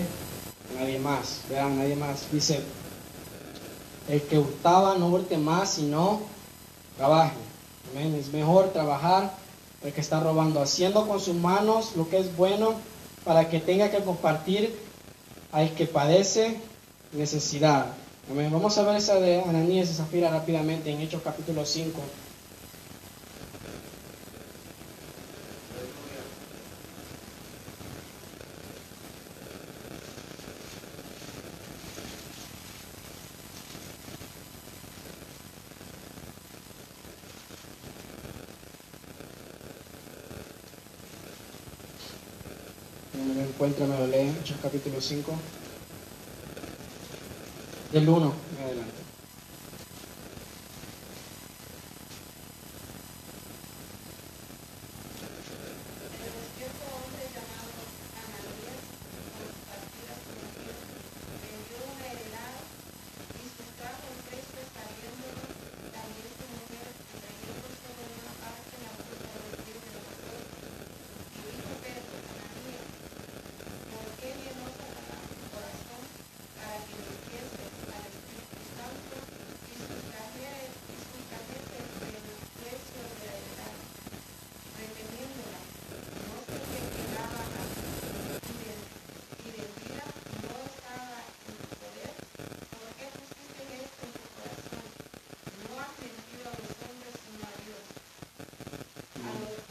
[0.69, 1.41] a nadie más.
[1.49, 2.31] Vean, nadie más.
[2.31, 2.61] Dice,
[4.09, 6.21] el que hurtaba no hurte más, sino
[6.97, 7.35] trabaje.
[7.91, 8.15] Amén.
[8.15, 9.33] Es mejor trabajar
[9.83, 12.75] el que está robando, haciendo con sus manos lo que es bueno
[13.23, 14.77] para que tenga que compartir
[15.51, 16.59] al que padece
[17.13, 17.87] necesidad.
[18.29, 18.51] Amén.
[18.51, 22.01] Vamos a ver esa de Ananías y Zafira rápidamente en Hechos capítulo 5.
[43.13, 44.33] No me lo encuentra, me lo lee.
[44.41, 45.31] Hechos capítulo 5.
[47.91, 49.01] Del 1 en adelante.
[55.37, 57.77] El despierto hombre llamado
[58.17, 60.81] Ananías, con sus partidas conocidas,
[61.45, 62.55] vendió una heredad
[63.37, 65.43] y sustrajo el precio sabiéndolo
[65.93, 66.87] también su mujer,
[67.21, 70.41] trayendo solo una parte la puso a vestir de nosotros.
[71.37, 72.87] Y dijo Pedro, Ananías,
[73.93, 76.03] ¿por qué llenó Satanás tu corazón
[76.57, 79.15] para que mintiese al Espíritu Santo
[79.69, 82.25] y sustrajeres y sustrajeses el
[82.57, 83.75] precio de la heredad?
[84.77, 85.57] reteniéndola,
[86.29, 87.89] no sé qué quedaba así,
[88.45, 88.87] y, ven-
[89.41, 90.05] y vendida
[90.45, 92.13] no estaba en tu poder,
[92.77, 94.85] ¿por qué pusiste esto en tu corazón?
[95.65, 97.85] No has mentido a los hombres sino a Dios.
[99.17, 99.65] Al, o-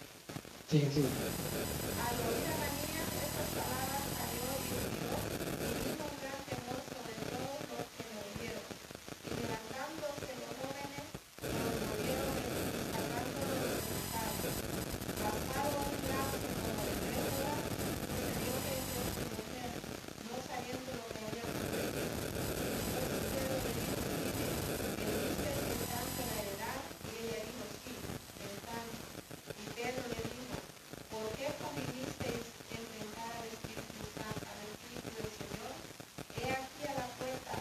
[0.68, 1.07] Sigue, sigue.
[1.07, 5.14] al oír Ananías estas palabras salió y huyó,
[5.62, 8.66] y vino un gran temor sobre todos los que le oyeron.
[8.66, 11.07] Y levantándose los jóvenes,
[11.46, 14.59] lo envolvieron y sacándolo de sus casas.
[15.22, 17.62] Pasado un lapso como de tres horas,
[18.02, 19.70] sucedió que entre su mujer,
[20.26, 24.02] no sabiendo lo que había ocurrido, entonces Pedro le dijo,
[24.35, 24.50] dime,
[24.98, 26.81] ¿vendiste el tanto la heredad?
[27.07, 28.98] Y ella dijo, sí, el tanto.
[29.62, 30.55] Y Pedro le dijo,
[31.12, 32.44] ¿por qué convinisteis
[32.76, 35.72] en tentar al Espíritu Santo, al Espíritu del Señor?
[36.37, 37.55] He aquí a la puerta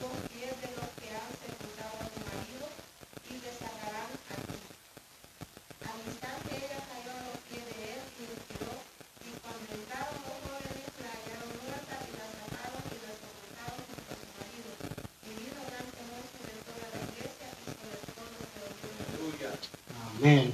[0.00, 2.66] son pies de los que han sepultado a tu marido
[3.30, 4.58] y te sacarán a ti.
[5.86, 8.74] Al instante ella cayó a los pies de él y respiró,
[9.22, 14.10] y cuando entraron los jóvenes la hallaron muerta y la sacaron y la sepultaron junto
[14.10, 14.70] a su marido.
[15.26, 18.98] Y vino gran temor sobre toda la iglesia y sobre todos los que oyeron.
[18.98, 19.50] Aleluya.
[20.18, 20.46] Amén.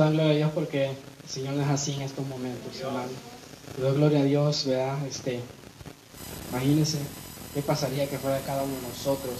[0.00, 2.72] ¿Cuánto dan gloria a Dios porque el Señor no es así en estos momentos?
[3.76, 5.06] Le doy gloria a Dios, ¿verdad?
[5.06, 5.42] Este,
[6.48, 6.96] imagínense
[7.52, 9.34] qué pasaría que fuera cada uno de nosotros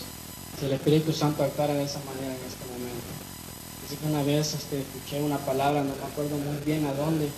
[0.59, 3.09] si el Espíritu Santo actuara de esa manera en este momento.
[3.87, 7.31] Así que una vez este, escuché una palabra, no me acuerdo muy bien a dónde,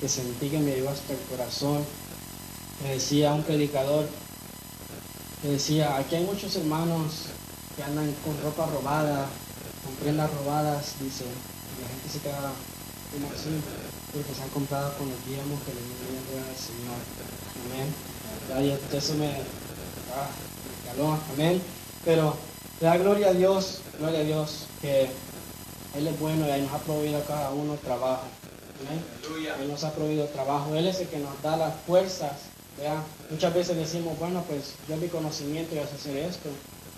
[0.00, 1.84] que sentí que me llegó hasta el corazón.
[2.82, 4.08] Me decía un predicador,
[5.42, 7.26] que decía, aquí hay muchos hermanos
[7.76, 9.26] que andan con ropa robada,
[9.84, 11.26] con prendas robadas, dice,
[12.14, 12.52] y queda
[13.12, 13.50] como así,
[14.12, 17.00] porque se han comprado con los diezmos que le vienen al Señor.
[17.66, 17.94] Amén.
[18.48, 19.28] Ya, y eso me,
[20.14, 20.30] ah,
[20.66, 21.62] me caló, amén.
[22.04, 22.36] Pero
[22.80, 25.10] da gloria a Dios, gloria a Dios, que
[25.94, 28.26] Él es bueno y nos ha proveído a cada uno trabajo.
[28.86, 29.04] Amén.
[29.60, 30.74] Él nos ha proveído trabajo.
[30.74, 32.32] Él es el que nos da las fuerzas.
[32.78, 33.02] ¿verdad?
[33.30, 36.48] Muchas veces decimos, bueno, pues yo mi conocimiento sé hacer esto.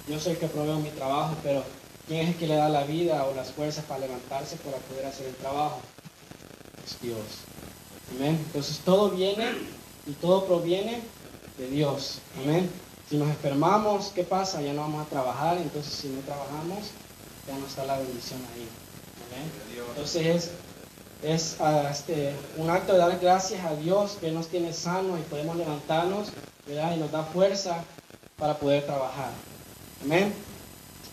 [0.09, 1.63] Yo soy el que proveo mi trabajo, pero
[2.13, 5.07] ¿quién es el que le da la vida o las fuerzas para levantarse para poder
[5.07, 5.81] hacer el trabajo?
[6.85, 7.17] Es Dios.
[8.15, 8.39] Amén.
[8.49, 9.51] Entonces todo viene
[10.07, 11.01] y todo proviene
[11.57, 12.19] de Dios.
[12.43, 12.69] Amén.
[13.09, 14.61] Si nos enfermamos, ¿qué pasa?
[14.61, 16.91] Ya no vamos a trabajar, entonces si no trabajamos,
[17.49, 18.69] ya no está la bendición ahí.
[19.31, 19.89] Amén.
[19.89, 20.51] Entonces es,
[21.23, 25.23] es ah, este, un acto de dar gracias a Dios que nos tiene sanos y
[25.23, 26.29] podemos levantarnos
[26.67, 26.95] ¿verdad?
[26.95, 27.83] y nos da fuerza
[28.37, 29.31] para poder trabajar.
[30.03, 30.52] Amén.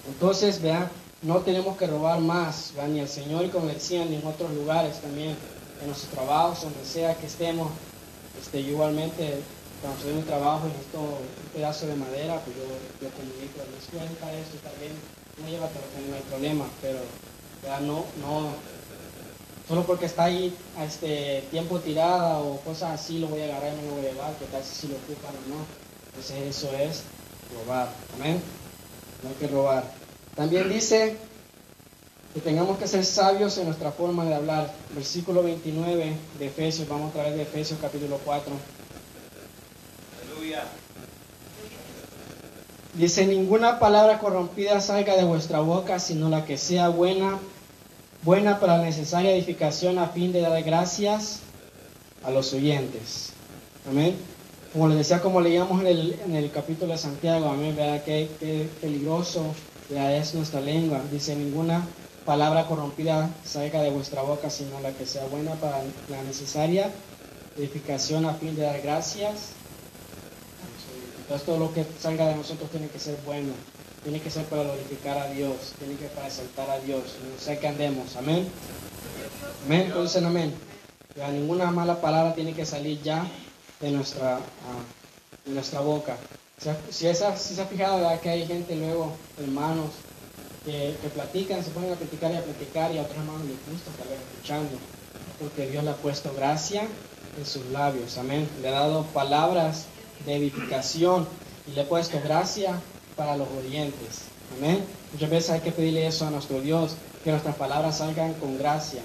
[0.08, 0.90] Entonces, vean,
[1.22, 5.02] no tenemos que robar más, ni al Señor, y como decían, ni en otros lugares
[5.02, 5.36] también,
[5.82, 7.70] en nuestros trabajos, donde sea que estemos.
[8.40, 9.42] Este, yo igualmente,
[9.82, 12.64] cuando estoy en mi trabajo y necesito un pedazo de madera, pues yo,
[13.02, 14.94] yo comunico, me cuenta esto, bien,
[15.42, 17.00] no llévatelo, que no hay problema, pero
[17.64, 17.82] ¿verdad?
[17.82, 18.52] no, no,
[19.68, 23.74] solo porque está ahí a este tiempo tirada o cosas así, lo voy a agarrar
[23.74, 25.66] y me lo voy a llevar, que tal si lo ocupan o no.
[26.08, 27.04] Entonces eso es
[27.54, 28.42] robar, amén.
[29.24, 29.84] No hay que robar.
[30.36, 31.18] También dice
[32.34, 34.74] que tengamos que ser sabios en nuestra forma de hablar.
[34.96, 38.54] Versículo 29 de Efesios, vamos a través de Efesios capítulo 4.
[40.24, 40.64] Aleluya.
[42.94, 47.38] Dice, ninguna palabra corrompida salga de vuestra boca, sino la que sea buena,
[48.24, 51.40] buena para la necesaria edificación a fin de dar gracias
[52.24, 53.32] a los oyentes.
[53.88, 54.16] Amén.
[54.74, 58.04] Como les decía, como leíamos en el, capítulo de Santiago, amén, ¿verdad?
[58.04, 59.44] Qué, peligroso
[59.90, 61.02] ya es nuestra lengua.
[61.12, 61.88] Dice, ninguna
[62.24, 66.92] palabra corrompida salga de vuestra boca, sino la que sea buena para la necesaria
[67.58, 69.50] edificación a fin de dar gracias.
[71.22, 73.54] Entonces todo lo que salga de nosotros tiene que ser bueno,
[74.04, 77.60] tiene que ser para glorificar a Dios, tiene que para exaltar a Dios, no sé
[77.60, 78.48] que andemos, amén.
[79.66, 80.54] Amén, entonces amén.
[81.16, 83.28] Ya, ninguna mala palabra tiene que salir ya
[83.80, 84.84] de nuestra, ah,
[85.46, 86.18] de nuestra boca.
[86.90, 88.20] Si, esa, si se ha fijado ¿verdad?
[88.20, 89.88] que hay gente luego, hermanos,
[90.66, 93.72] que, que platican, se ponen a platicar y a platicar y a otros hermanos les
[93.72, 94.78] gusta estar escuchando,
[95.40, 96.86] porque Dios le ha puesto gracia
[97.38, 98.50] en sus labios, amén.
[98.62, 99.86] Le ha dado palabras
[100.26, 101.26] de edificación
[101.66, 102.78] y le ha puesto gracia
[103.16, 104.24] para los oyentes,
[104.58, 104.84] amén.
[105.14, 109.02] Muchas veces hay que pedirle eso a nuestro Dios, que nuestras palabras salgan con gracia,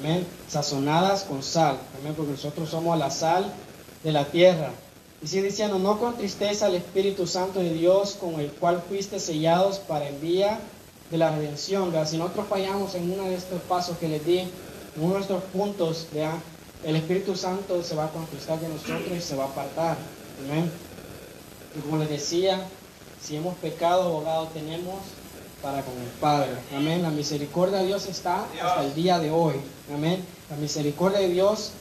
[0.00, 0.26] amén.
[0.48, 3.52] Sazonadas con sal, amén, porque nosotros somos la sal
[4.02, 4.70] de la tierra.
[5.22, 9.20] Y sigue diciendo, no con tristeza al Espíritu Santo de Dios, con el cual fuiste
[9.20, 10.58] sellados para el día
[11.10, 11.92] de la redención.
[11.92, 12.08] ¿verdad?
[12.08, 14.50] Si nosotros fallamos en uno de estos pasos que les di, en
[14.96, 16.34] uno de estos puntos, ¿verdad?
[16.84, 19.96] el Espíritu Santo se va a contristar de nosotros y se va a apartar.
[20.44, 20.70] Amén.
[21.76, 22.64] Y como les decía,
[23.22, 24.96] si hemos pecado, abogado tenemos
[25.62, 26.52] para con el Padre.
[26.74, 27.02] Amén.
[27.02, 29.56] La misericordia de Dios está hasta el día de hoy.
[29.94, 30.24] Amén.
[30.48, 31.72] La misericordia de Dios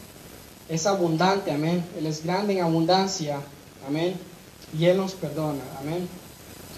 [0.69, 1.83] es abundante, amén.
[1.97, 3.41] Él es grande en abundancia,
[3.87, 4.15] amén.
[4.77, 6.07] Y Él nos perdona, amén.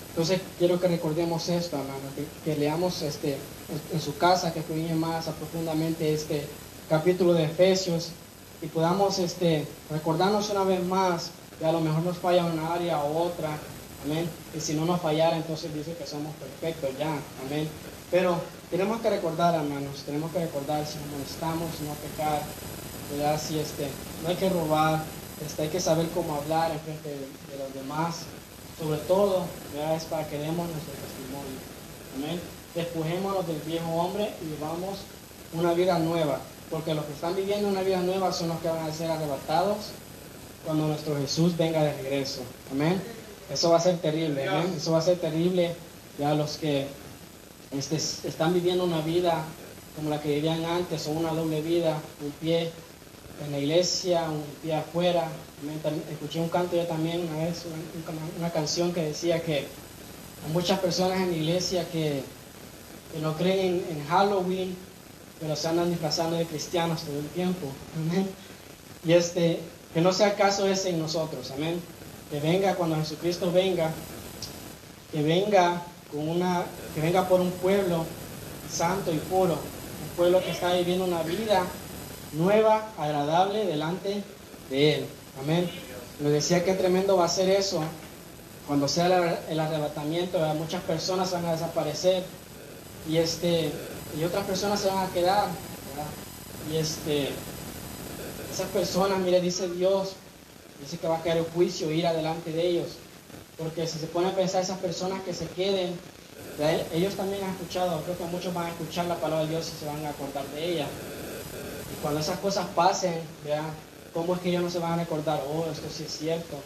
[0.10, 2.00] Entonces quiero que recordemos esto, hermano,
[2.44, 3.38] que, leamos este,
[3.94, 6.46] en, su casa, que estudien más profundamente este
[6.90, 8.10] capítulo de Efesios
[8.62, 13.00] y podamos este, recordarnos una vez más que a lo mejor nos falla una área
[13.00, 13.58] o otra,
[14.06, 14.28] amén.
[14.56, 17.70] Y si no nos fallara, entonces dice que somos perfectos ya, amén.
[18.10, 18.36] Pero
[18.70, 22.42] tenemos que recordar, hermanos, tenemos que recordar si nos molestamos, no pecar,
[23.12, 23.39] ¿verdad?
[23.41, 23.88] Si este,
[24.24, 25.04] no hay que robar,
[25.45, 28.21] este, hay que saber cómo hablar en frente de, de los demás.
[28.80, 29.95] Sobre todo, ¿verdad?
[29.95, 31.60] es para que demos nuestro testimonio.
[32.17, 32.39] Amén.
[32.74, 34.99] Despojémonos del viejo hombre y vivamos
[35.53, 36.39] una vida nueva.
[36.70, 39.78] Porque los que están viviendo una vida nueva son los que van a ser arrebatados
[40.66, 42.41] cuando nuestro Jesús venga de regreso.
[42.72, 43.01] Amén.
[43.51, 44.47] Eso va a ser terrible.
[44.47, 44.74] Amén.
[44.78, 45.76] Eso va a ser terrible.
[46.18, 46.88] Ya los que
[47.72, 49.43] este, están viviendo una vida
[49.95, 52.72] como la que vivían antes, o una doble vida, un pie
[53.46, 55.28] en la iglesia, un pie afuera.
[56.12, 57.64] Escuché un canto yo también una vez,
[58.39, 62.24] una, canción que decía que hay muchas personas en la iglesia que,
[63.14, 64.76] que no creen en, en Halloween,
[65.39, 67.68] pero se andan disfrazando de cristianos todo el tiempo.
[67.96, 68.28] Amén.
[69.06, 69.60] Y este,
[69.94, 71.52] que no sea caso ese en nosotros.
[71.52, 71.80] Amén.
[72.30, 73.92] Que venga cuando Jesucristo venga,
[75.12, 76.64] que venga con una,
[76.96, 78.06] que venga por un pueblo
[78.72, 81.66] santo y puro, un pueblo que está viviendo una vida
[82.34, 84.24] nueva, agradable delante
[84.70, 85.06] de Él.
[85.42, 85.70] Amén.
[86.22, 87.82] Le decía que tremendo va a ser eso
[88.68, 89.08] cuando sea
[89.50, 90.40] el, arrebatamiento.
[90.56, 92.24] Muchas personas van a desaparecer
[93.10, 93.72] y este
[94.20, 95.48] y otras personas se van a quedar.
[96.72, 97.30] Y este
[98.54, 100.14] esas personas, mire, dice Dios,
[100.82, 102.90] dice que va a caer el juicio, ir adelante de ellos.
[103.58, 105.98] Porque si se pone a pensar esas personas que se queden,
[106.94, 109.80] ellos también han escuchado, creo que muchos van a escuchar la palabra de Dios y
[109.80, 110.88] se van a acordar de ella.
[112.02, 113.14] Cuando esas cosas pasen,
[113.45, 113.66] vean,
[114.14, 115.41] ¿cómo es que ellos no se van a recordar?
[115.47, 116.58] Oh, esto sí es cierto.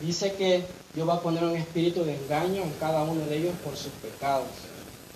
[0.00, 0.64] Dice que
[0.94, 3.92] Dios va a poner un espíritu de engaño en cada uno de ellos por sus
[3.92, 4.46] pecados.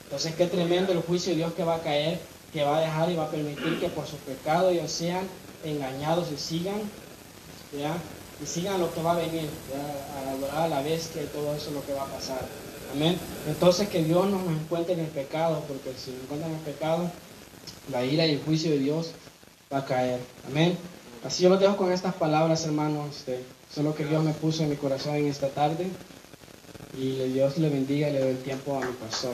[0.05, 2.19] Entonces, qué tremendo el juicio de Dios que va a caer,
[2.53, 5.29] que va a dejar y va a permitir que por sus pecados ellos sean
[5.63, 6.81] engañados y sigan,
[7.79, 7.95] ¿ya?
[8.43, 10.63] y sigan lo que va a venir, ¿ya?
[10.65, 12.41] a la bestia y todo eso es lo que va a pasar.
[12.93, 13.19] Amén.
[13.47, 16.61] Entonces que Dios no nos encuentre en el pecado, porque si nos encuentra en el
[16.61, 17.11] pecado,
[17.93, 19.13] la ira y el juicio de Dios
[19.73, 20.19] va a caer.
[20.49, 20.77] Amén.
[21.25, 23.19] Así yo lo dejo con estas palabras, hermanos.
[23.19, 25.89] Este, eso es lo que Dios me puso en mi corazón en esta tarde.
[26.99, 29.33] Y Dios le bendiga y le doy el tiempo a mi pastor.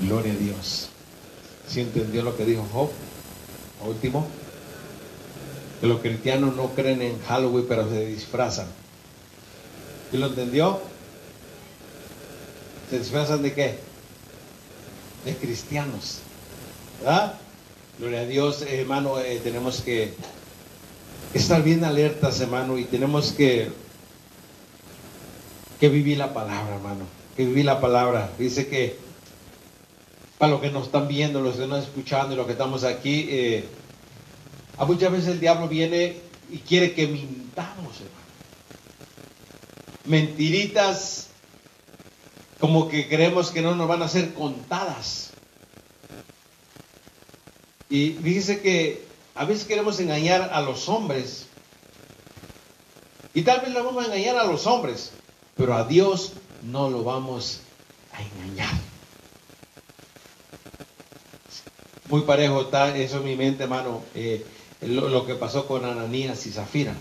[0.00, 0.38] Gloria a Dios.
[0.38, 0.88] Dios.
[1.66, 2.90] ¿Sí entendió lo que dijo Job?
[3.86, 4.26] Último.
[5.80, 8.66] Que los cristianos no creen en Halloween, pero se disfrazan.
[10.10, 10.78] ¿Sí lo entendió?
[12.90, 13.93] ¿Se disfrazan de qué?
[15.24, 16.18] De cristianos.
[17.00, 17.38] ¿Verdad?
[17.98, 19.18] Gloria a Dios, eh, hermano.
[19.20, 20.14] eh, tenemos que
[21.32, 23.70] estar bien alertas, hermano, y tenemos que,
[25.80, 27.06] que vivir la palabra, hermano.
[27.36, 28.30] Que vivir la palabra.
[28.38, 28.96] Dice que
[30.38, 32.84] para los que nos están viendo, los que nos están escuchando y los que estamos
[32.84, 33.64] aquí, eh,
[34.76, 36.16] a muchas veces el diablo viene
[36.50, 38.24] y quiere que mintamos, hermano.
[40.04, 41.28] Mentiritas
[42.60, 45.30] como que creemos que no nos van a ser contadas.
[47.90, 51.46] Y fíjese que a veces queremos engañar a los hombres.
[53.34, 55.12] Y tal vez lo vamos a engañar a los hombres,
[55.56, 56.32] pero a Dios
[56.62, 57.60] no lo vamos
[58.12, 58.74] a engañar.
[62.08, 64.46] Muy parejo está eso en mi mente, hermano, eh,
[64.82, 66.94] lo, lo que pasó con Ananías y Zafira.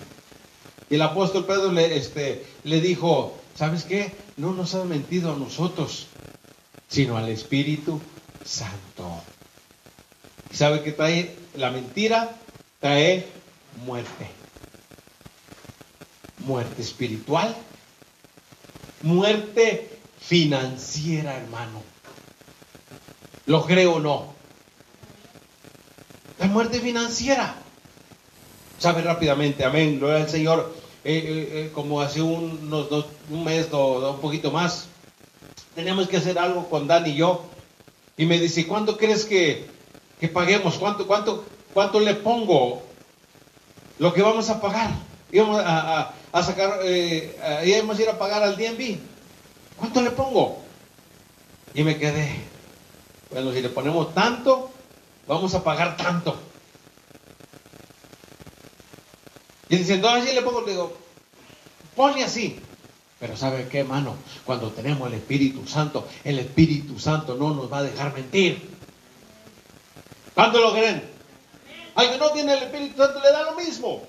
[0.90, 4.14] Y el apóstol Pedro le, este, le dijo, ¿sabes qué?
[4.38, 6.08] No nos ha mentido a nosotros,
[6.88, 8.02] sino al Espíritu
[8.44, 9.22] Santo.
[10.52, 12.36] ¿Y sabe qué trae la mentira?
[12.80, 13.28] Trae
[13.86, 14.28] muerte.
[16.40, 17.56] Muerte espiritual.
[19.04, 21.82] Muerte financiera, hermano.
[23.46, 24.34] ¿Lo creo o no?
[26.40, 27.56] La muerte financiera.
[28.80, 30.00] Sabe rápidamente, amén.
[30.00, 30.83] Gloria al Señor.
[31.06, 34.86] Eh, eh, eh, como hace un- unos dos, un mes o un poquito más,
[35.76, 37.44] teníamos que hacer algo con Dan y yo.
[38.16, 39.66] Y me dice, ¿cuánto crees que,
[40.20, 40.76] que paguemos?
[40.76, 41.44] ¿Cuánto, cuánto,
[41.74, 42.84] ¿Cuánto le pongo?
[44.00, 44.92] Lo que vamos a pagar.
[45.32, 48.98] Íbamos a, a- a sacar, eh, a- íbamos a ir a pagar al DNB.
[49.76, 50.60] ¿Cuánto le pongo?
[51.74, 52.30] Y me quedé.
[53.32, 54.70] Bueno, si le ponemos tanto,
[55.28, 56.38] vamos a pagar tanto.
[59.74, 60.96] Y diciendo, así le pongo, le digo,
[61.96, 62.60] pone así.
[63.20, 64.16] Pero ¿sabe qué, hermano?
[64.46, 68.70] Cuando tenemos el Espíritu Santo, el Espíritu Santo no nos va a dejar mentir.
[70.36, 71.02] ¿Cuánto lo creen?
[71.96, 74.04] Al que no tiene el Espíritu Santo le da lo mismo.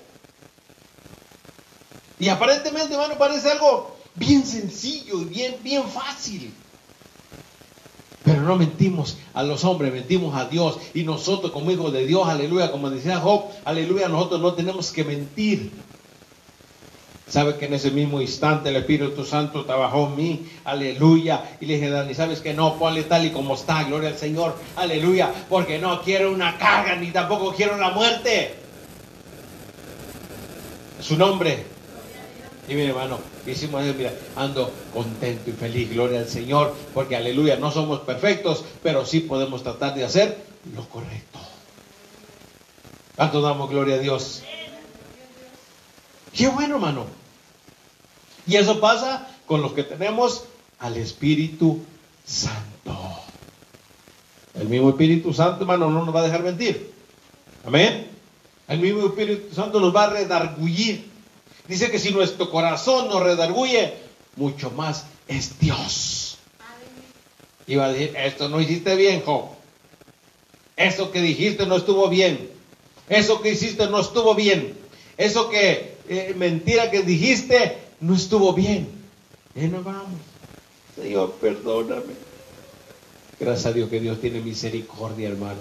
[2.19, 6.53] Y aparentemente, hermano, parece algo bien sencillo y bien, bien fácil.
[8.25, 10.79] Pero no mentimos a los hombres, mentimos a Dios.
[10.95, 15.03] Y nosotros como hijos de Dios, aleluya, como decía Job, aleluya, nosotros no tenemos que
[15.03, 15.71] mentir.
[17.27, 21.57] Sabe que en ese mismo instante el Espíritu Santo trabajó en mí, aleluya.
[21.59, 22.77] Y le dije, Dani, ¿sabes que no?
[22.77, 25.31] Ponle tal y como está, gloria al Señor, aleluya.
[25.47, 28.55] Porque no quiero una carga, ni tampoco quiero la muerte.
[30.99, 31.74] Su nombre.
[32.67, 37.57] Y mire, hermano, hicimos eso, mira, ando contento y feliz, gloria al Señor, porque aleluya,
[37.57, 40.37] no somos perfectos, pero sí podemos tratar de hacer
[40.73, 41.39] lo correcto.
[43.15, 44.43] ¿Cuánto damos gloria a Dios?
[46.33, 47.05] Qué bueno, hermano.
[48.47, 50.43] Y eso pasa con los que tenemos
[50.79, 51.81] al Espíritu
[52.25, 52.97] Santo.
[54.53, 56.91] El mismo Espíritu Santo, hermano, no nos va a dejar mentir.
[57.65, 58.07] Amén.
[58.67, 61.14] El mismo Espíritu Santo nos va a redargullir.
[61.67, 63.93] Dice que si nuestro corazón nos redarguye,
[64.35, 66.37] mucho más es Dios.
[67.67, 69.45] Iba a decir, esto no hiciste bien, Job.
[70.77, 72.49] Eso que dijiste no estuvo bien.
[73.09, 74.77] Eso que hiciste no estuvo bien.
[75.17, 78.87] Eso que eh, mentira que dijiste no estuvo bien.
[79.55, 80.19] Y nos vamos.
[80.95, 82.13] Señor, perdóname.
[83.39, 85.59] Gracias a Dios que Dios tiene misericordia, hermano.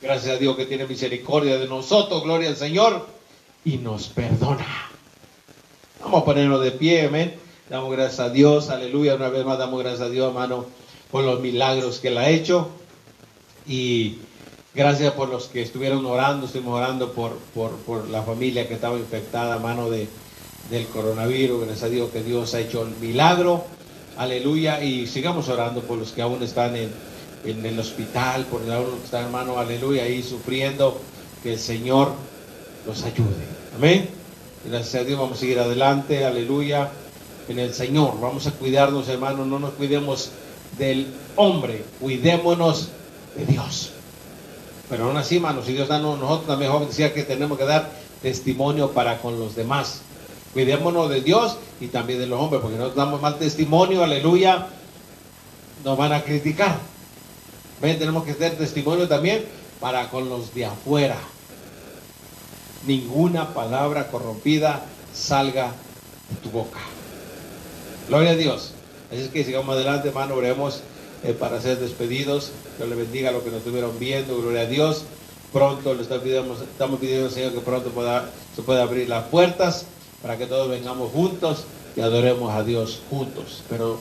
[0.00, 3.06] Gracias a Dios que tiene misericordia de nosotros, gloria al Señor,
[3.66, 4.64] y nos perdona.
[6.00, 7.34] Vamos a ponernos de pie, amén.
[7.68, 9.16] Damos gracias a Dios, aleluya.
[9.16, 10.66] Una vez más damos gracias a Dios, hermano,
[11.10, 12.68] por los milagros que Él ha hecho.
[13.66, 14.18] Y
[14.72, 18.96] gracias por los que estuvieron orando, estuvimos orando por, por, por la familia que estaba
[18.96, 20.06] infectada a mano de,
[20.70, 21.62] del coronavirus.
[21.62, 23.64] Gracias a Dios que Dios ha hecho el milagro.
[24.16, 24.80] Aleluya.
[24.80, 26.92] Y sigamos orando por los que aún están en,
[27.44, 31.00] en el hospital, por los que están, hermano, aleluya, ahí sufriendo.
[31.42, 32.12] Que el Señor
[32.86, 33.55] los ayude.
[33.76, 34.08] Amén.
[34.64, 36.24] Gracias a Dios vamos a seguir adelante.
[36.24, 36.88] Aleluya.
[37.46, 38.18] En el Señor.
[38.18, 39.44] Vamos a cuidarnos, hermano.
[39.44, 40.30] No nos cuidemos
[40.78, 41.84] del hombre.
[42.00, 42.88] Cuidémonos
[43.36, 43.92] de Dios.
[44.88, 47.90] Pero aún así, hermano, si Dios da nosotros también joven decía que tenemos que dar
[48.22, 50.00] testimonio para con los demás.
[50.54, 54.68] Cuidémonos de Dios y también de los hombres, porque no damos mal testimonio, aleluya,
[55.84, 56.78] nos van a criticar.
[57.82, 59.44] Ven, tenemos que dar testimonio también
[59.80, 61.18] para con los de afuera.
[62.86, 65.72] Ninguna palabra corrompida salga
[66.30, 66.78] de tu boca.
[68.08, 68.72] Gloria a Dios.
[69.10, 70.82] Así es que sigamos adelante, hermano, oremos
[71.24, 72.52] eh, para ser despedidos.
[72.76, 74.40] Dios le bendiga a los que nos estuvieron viendo.
[74.40, 75.04] Gloria a Dios.
[75.52, 77.90] Pronto le estamos pidiendo, estamos pidiendo al Señor que pronto
[78.54, 79.86] se pueda abrir las puertas
[80.22, 81.64] para que todos vengamos juntos
[81.96, 83.62] y adoremos a Dios juntos.
[83.68, 83.98] Pero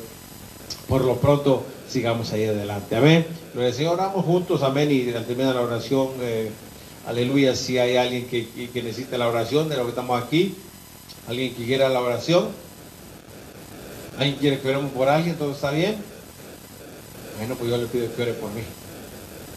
[0.87, 2.95] por lo pronto sigamos ahí adelante.
[2.95, 3.25] Amén.
[3.53, 3.93] Gloria al Señor.
[3.93, 4.63] Oramos juntos.
[4.63, 4.91] Amén.
[4.91, 6.51] Y al terminar la oración, eh,
[7.05, 10.55] aleluya, si hay alguien que, que, necesita la oración de lo que estamos aquí,
[11.27, 12.49] alguien que quiera la oración,
[14.17, 15.95] alguien quiere que oremos por alguien, todo está bien.
[17.37, 18.61] Bueno, pues yo le pido que ore por mí.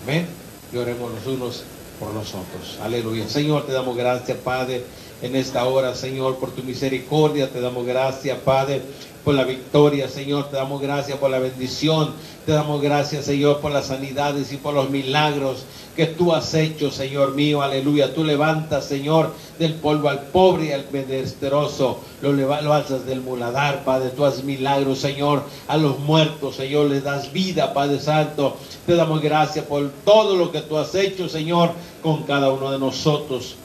[0.05, 0.27] Amén.
[0.73, 1.63] Y oremos los unos
[1.99, 2.79] por los otros.
[2.83, 3.29] Aleluya.
[3.29, 4.85] Señor, te damos gracias, Padre,
[5.23, 7.51] en esta hora, Señor, por tu misericordia.
[7.51, 8.83] Te damos gracias, Padre,
[9.25, 10.49] por la victoria, Señor.
[10.49, 12.12] Te damos gracias por la bendición.
[12.47, 15.64] Te damos gracias, Señor, por las sanidades y por los milagros
[15.97, 17.61] que tú has hecho, Señor mío.
[17.61, 18.14] Aleluya.
[18.14, 21.99] Tú levantas, Señor, del polvo al pobre y al menesteroso.
[22.23, 24.11] Lo, lo alzas del muladar, Padre.
[24.11, 25.43] Tú haces milagros, Señor.
[25.66, 28.57] A los muertos, Señor, les das vida, Padre Santo.
[28.87, 32.79] Te damos gracias por todo lo que tú has hecho, Señor, con cada uno de
[32.79, 33.57] nosotros.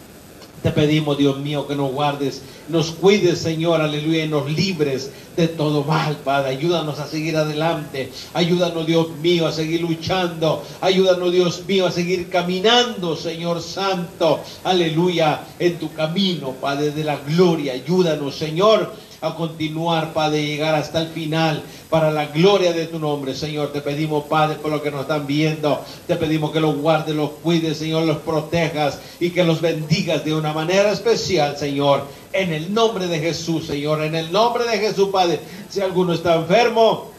[0.63, 5.49] Te pedimos, Dios mío, que nos guardes, nos cuides, Señor, aleluya, y nos libres de
[5.49, 6.51] todo mal, Padre.
[6.51, 8.09] Ayúdanos a seguir adelante.
[8.33, 10.63] Ayúdanos, Dios mío, a seguir luchando.
[10.79, 14.39] Ayúdanos, Dios mío, a seguir caminando, Señor Santo.
[14.63, 17.73] Aleluya, en tu camino, Padre de la gloria.
[17.73, 18.89] Ayúdanos, Señor
[19.23, 23.71] a continuar, Padre, llegar hasta el final para la gloria de tu nombre, Señor.
[23.71, 25.79] Te pedimos, Padre, por lo que nos están viendo.
[26.05, 30.35] Te pedimos que los guardes, los cuides, Señor, los protejas y que los bendigas de
[30.35, 32.05] una manera especial, Señor.
[32.33, 34.03] En el nombre de Jesús, Señor.
[34.03, 35.39] En el nombre de Jesús, Padre.
[35.69, 37.12] Si alguno está enfermo,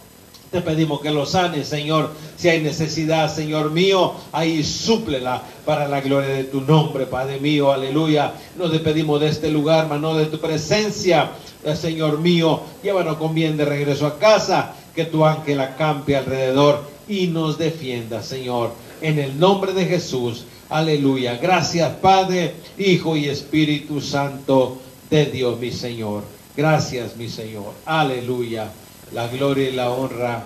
[0.55, 2.11] te pedimos que lo sane, Señor.
[2.37, 7.73] Si hay necesidad, Señor mío, ahí súplela para la gloria de tu nombre, Padre mío.
[7.73, 8.35] Aleluya.
[8.57, 11.33] Nos despedimos de este lugar, mano de tu presencia.
[11.75, 17.27] Señor mío, llévanos con bien de regreso a casa, que tu ángel acampe alrededor y
[17.27, 20.45] nos defienda, Señor, en el nombre de Jesús.
[20.69, 21.37] Aleluya.
[21.37, 24.79] Gracias, Padre, Hijo y Espíritu Santo
[25.11, 26.23] de Dios, mi Señor.
[26.57, 27.73] Gracias, mi Señor.
[27.87, 28.71] Aleluya.
[29.15, 30.43] La gloria y la honra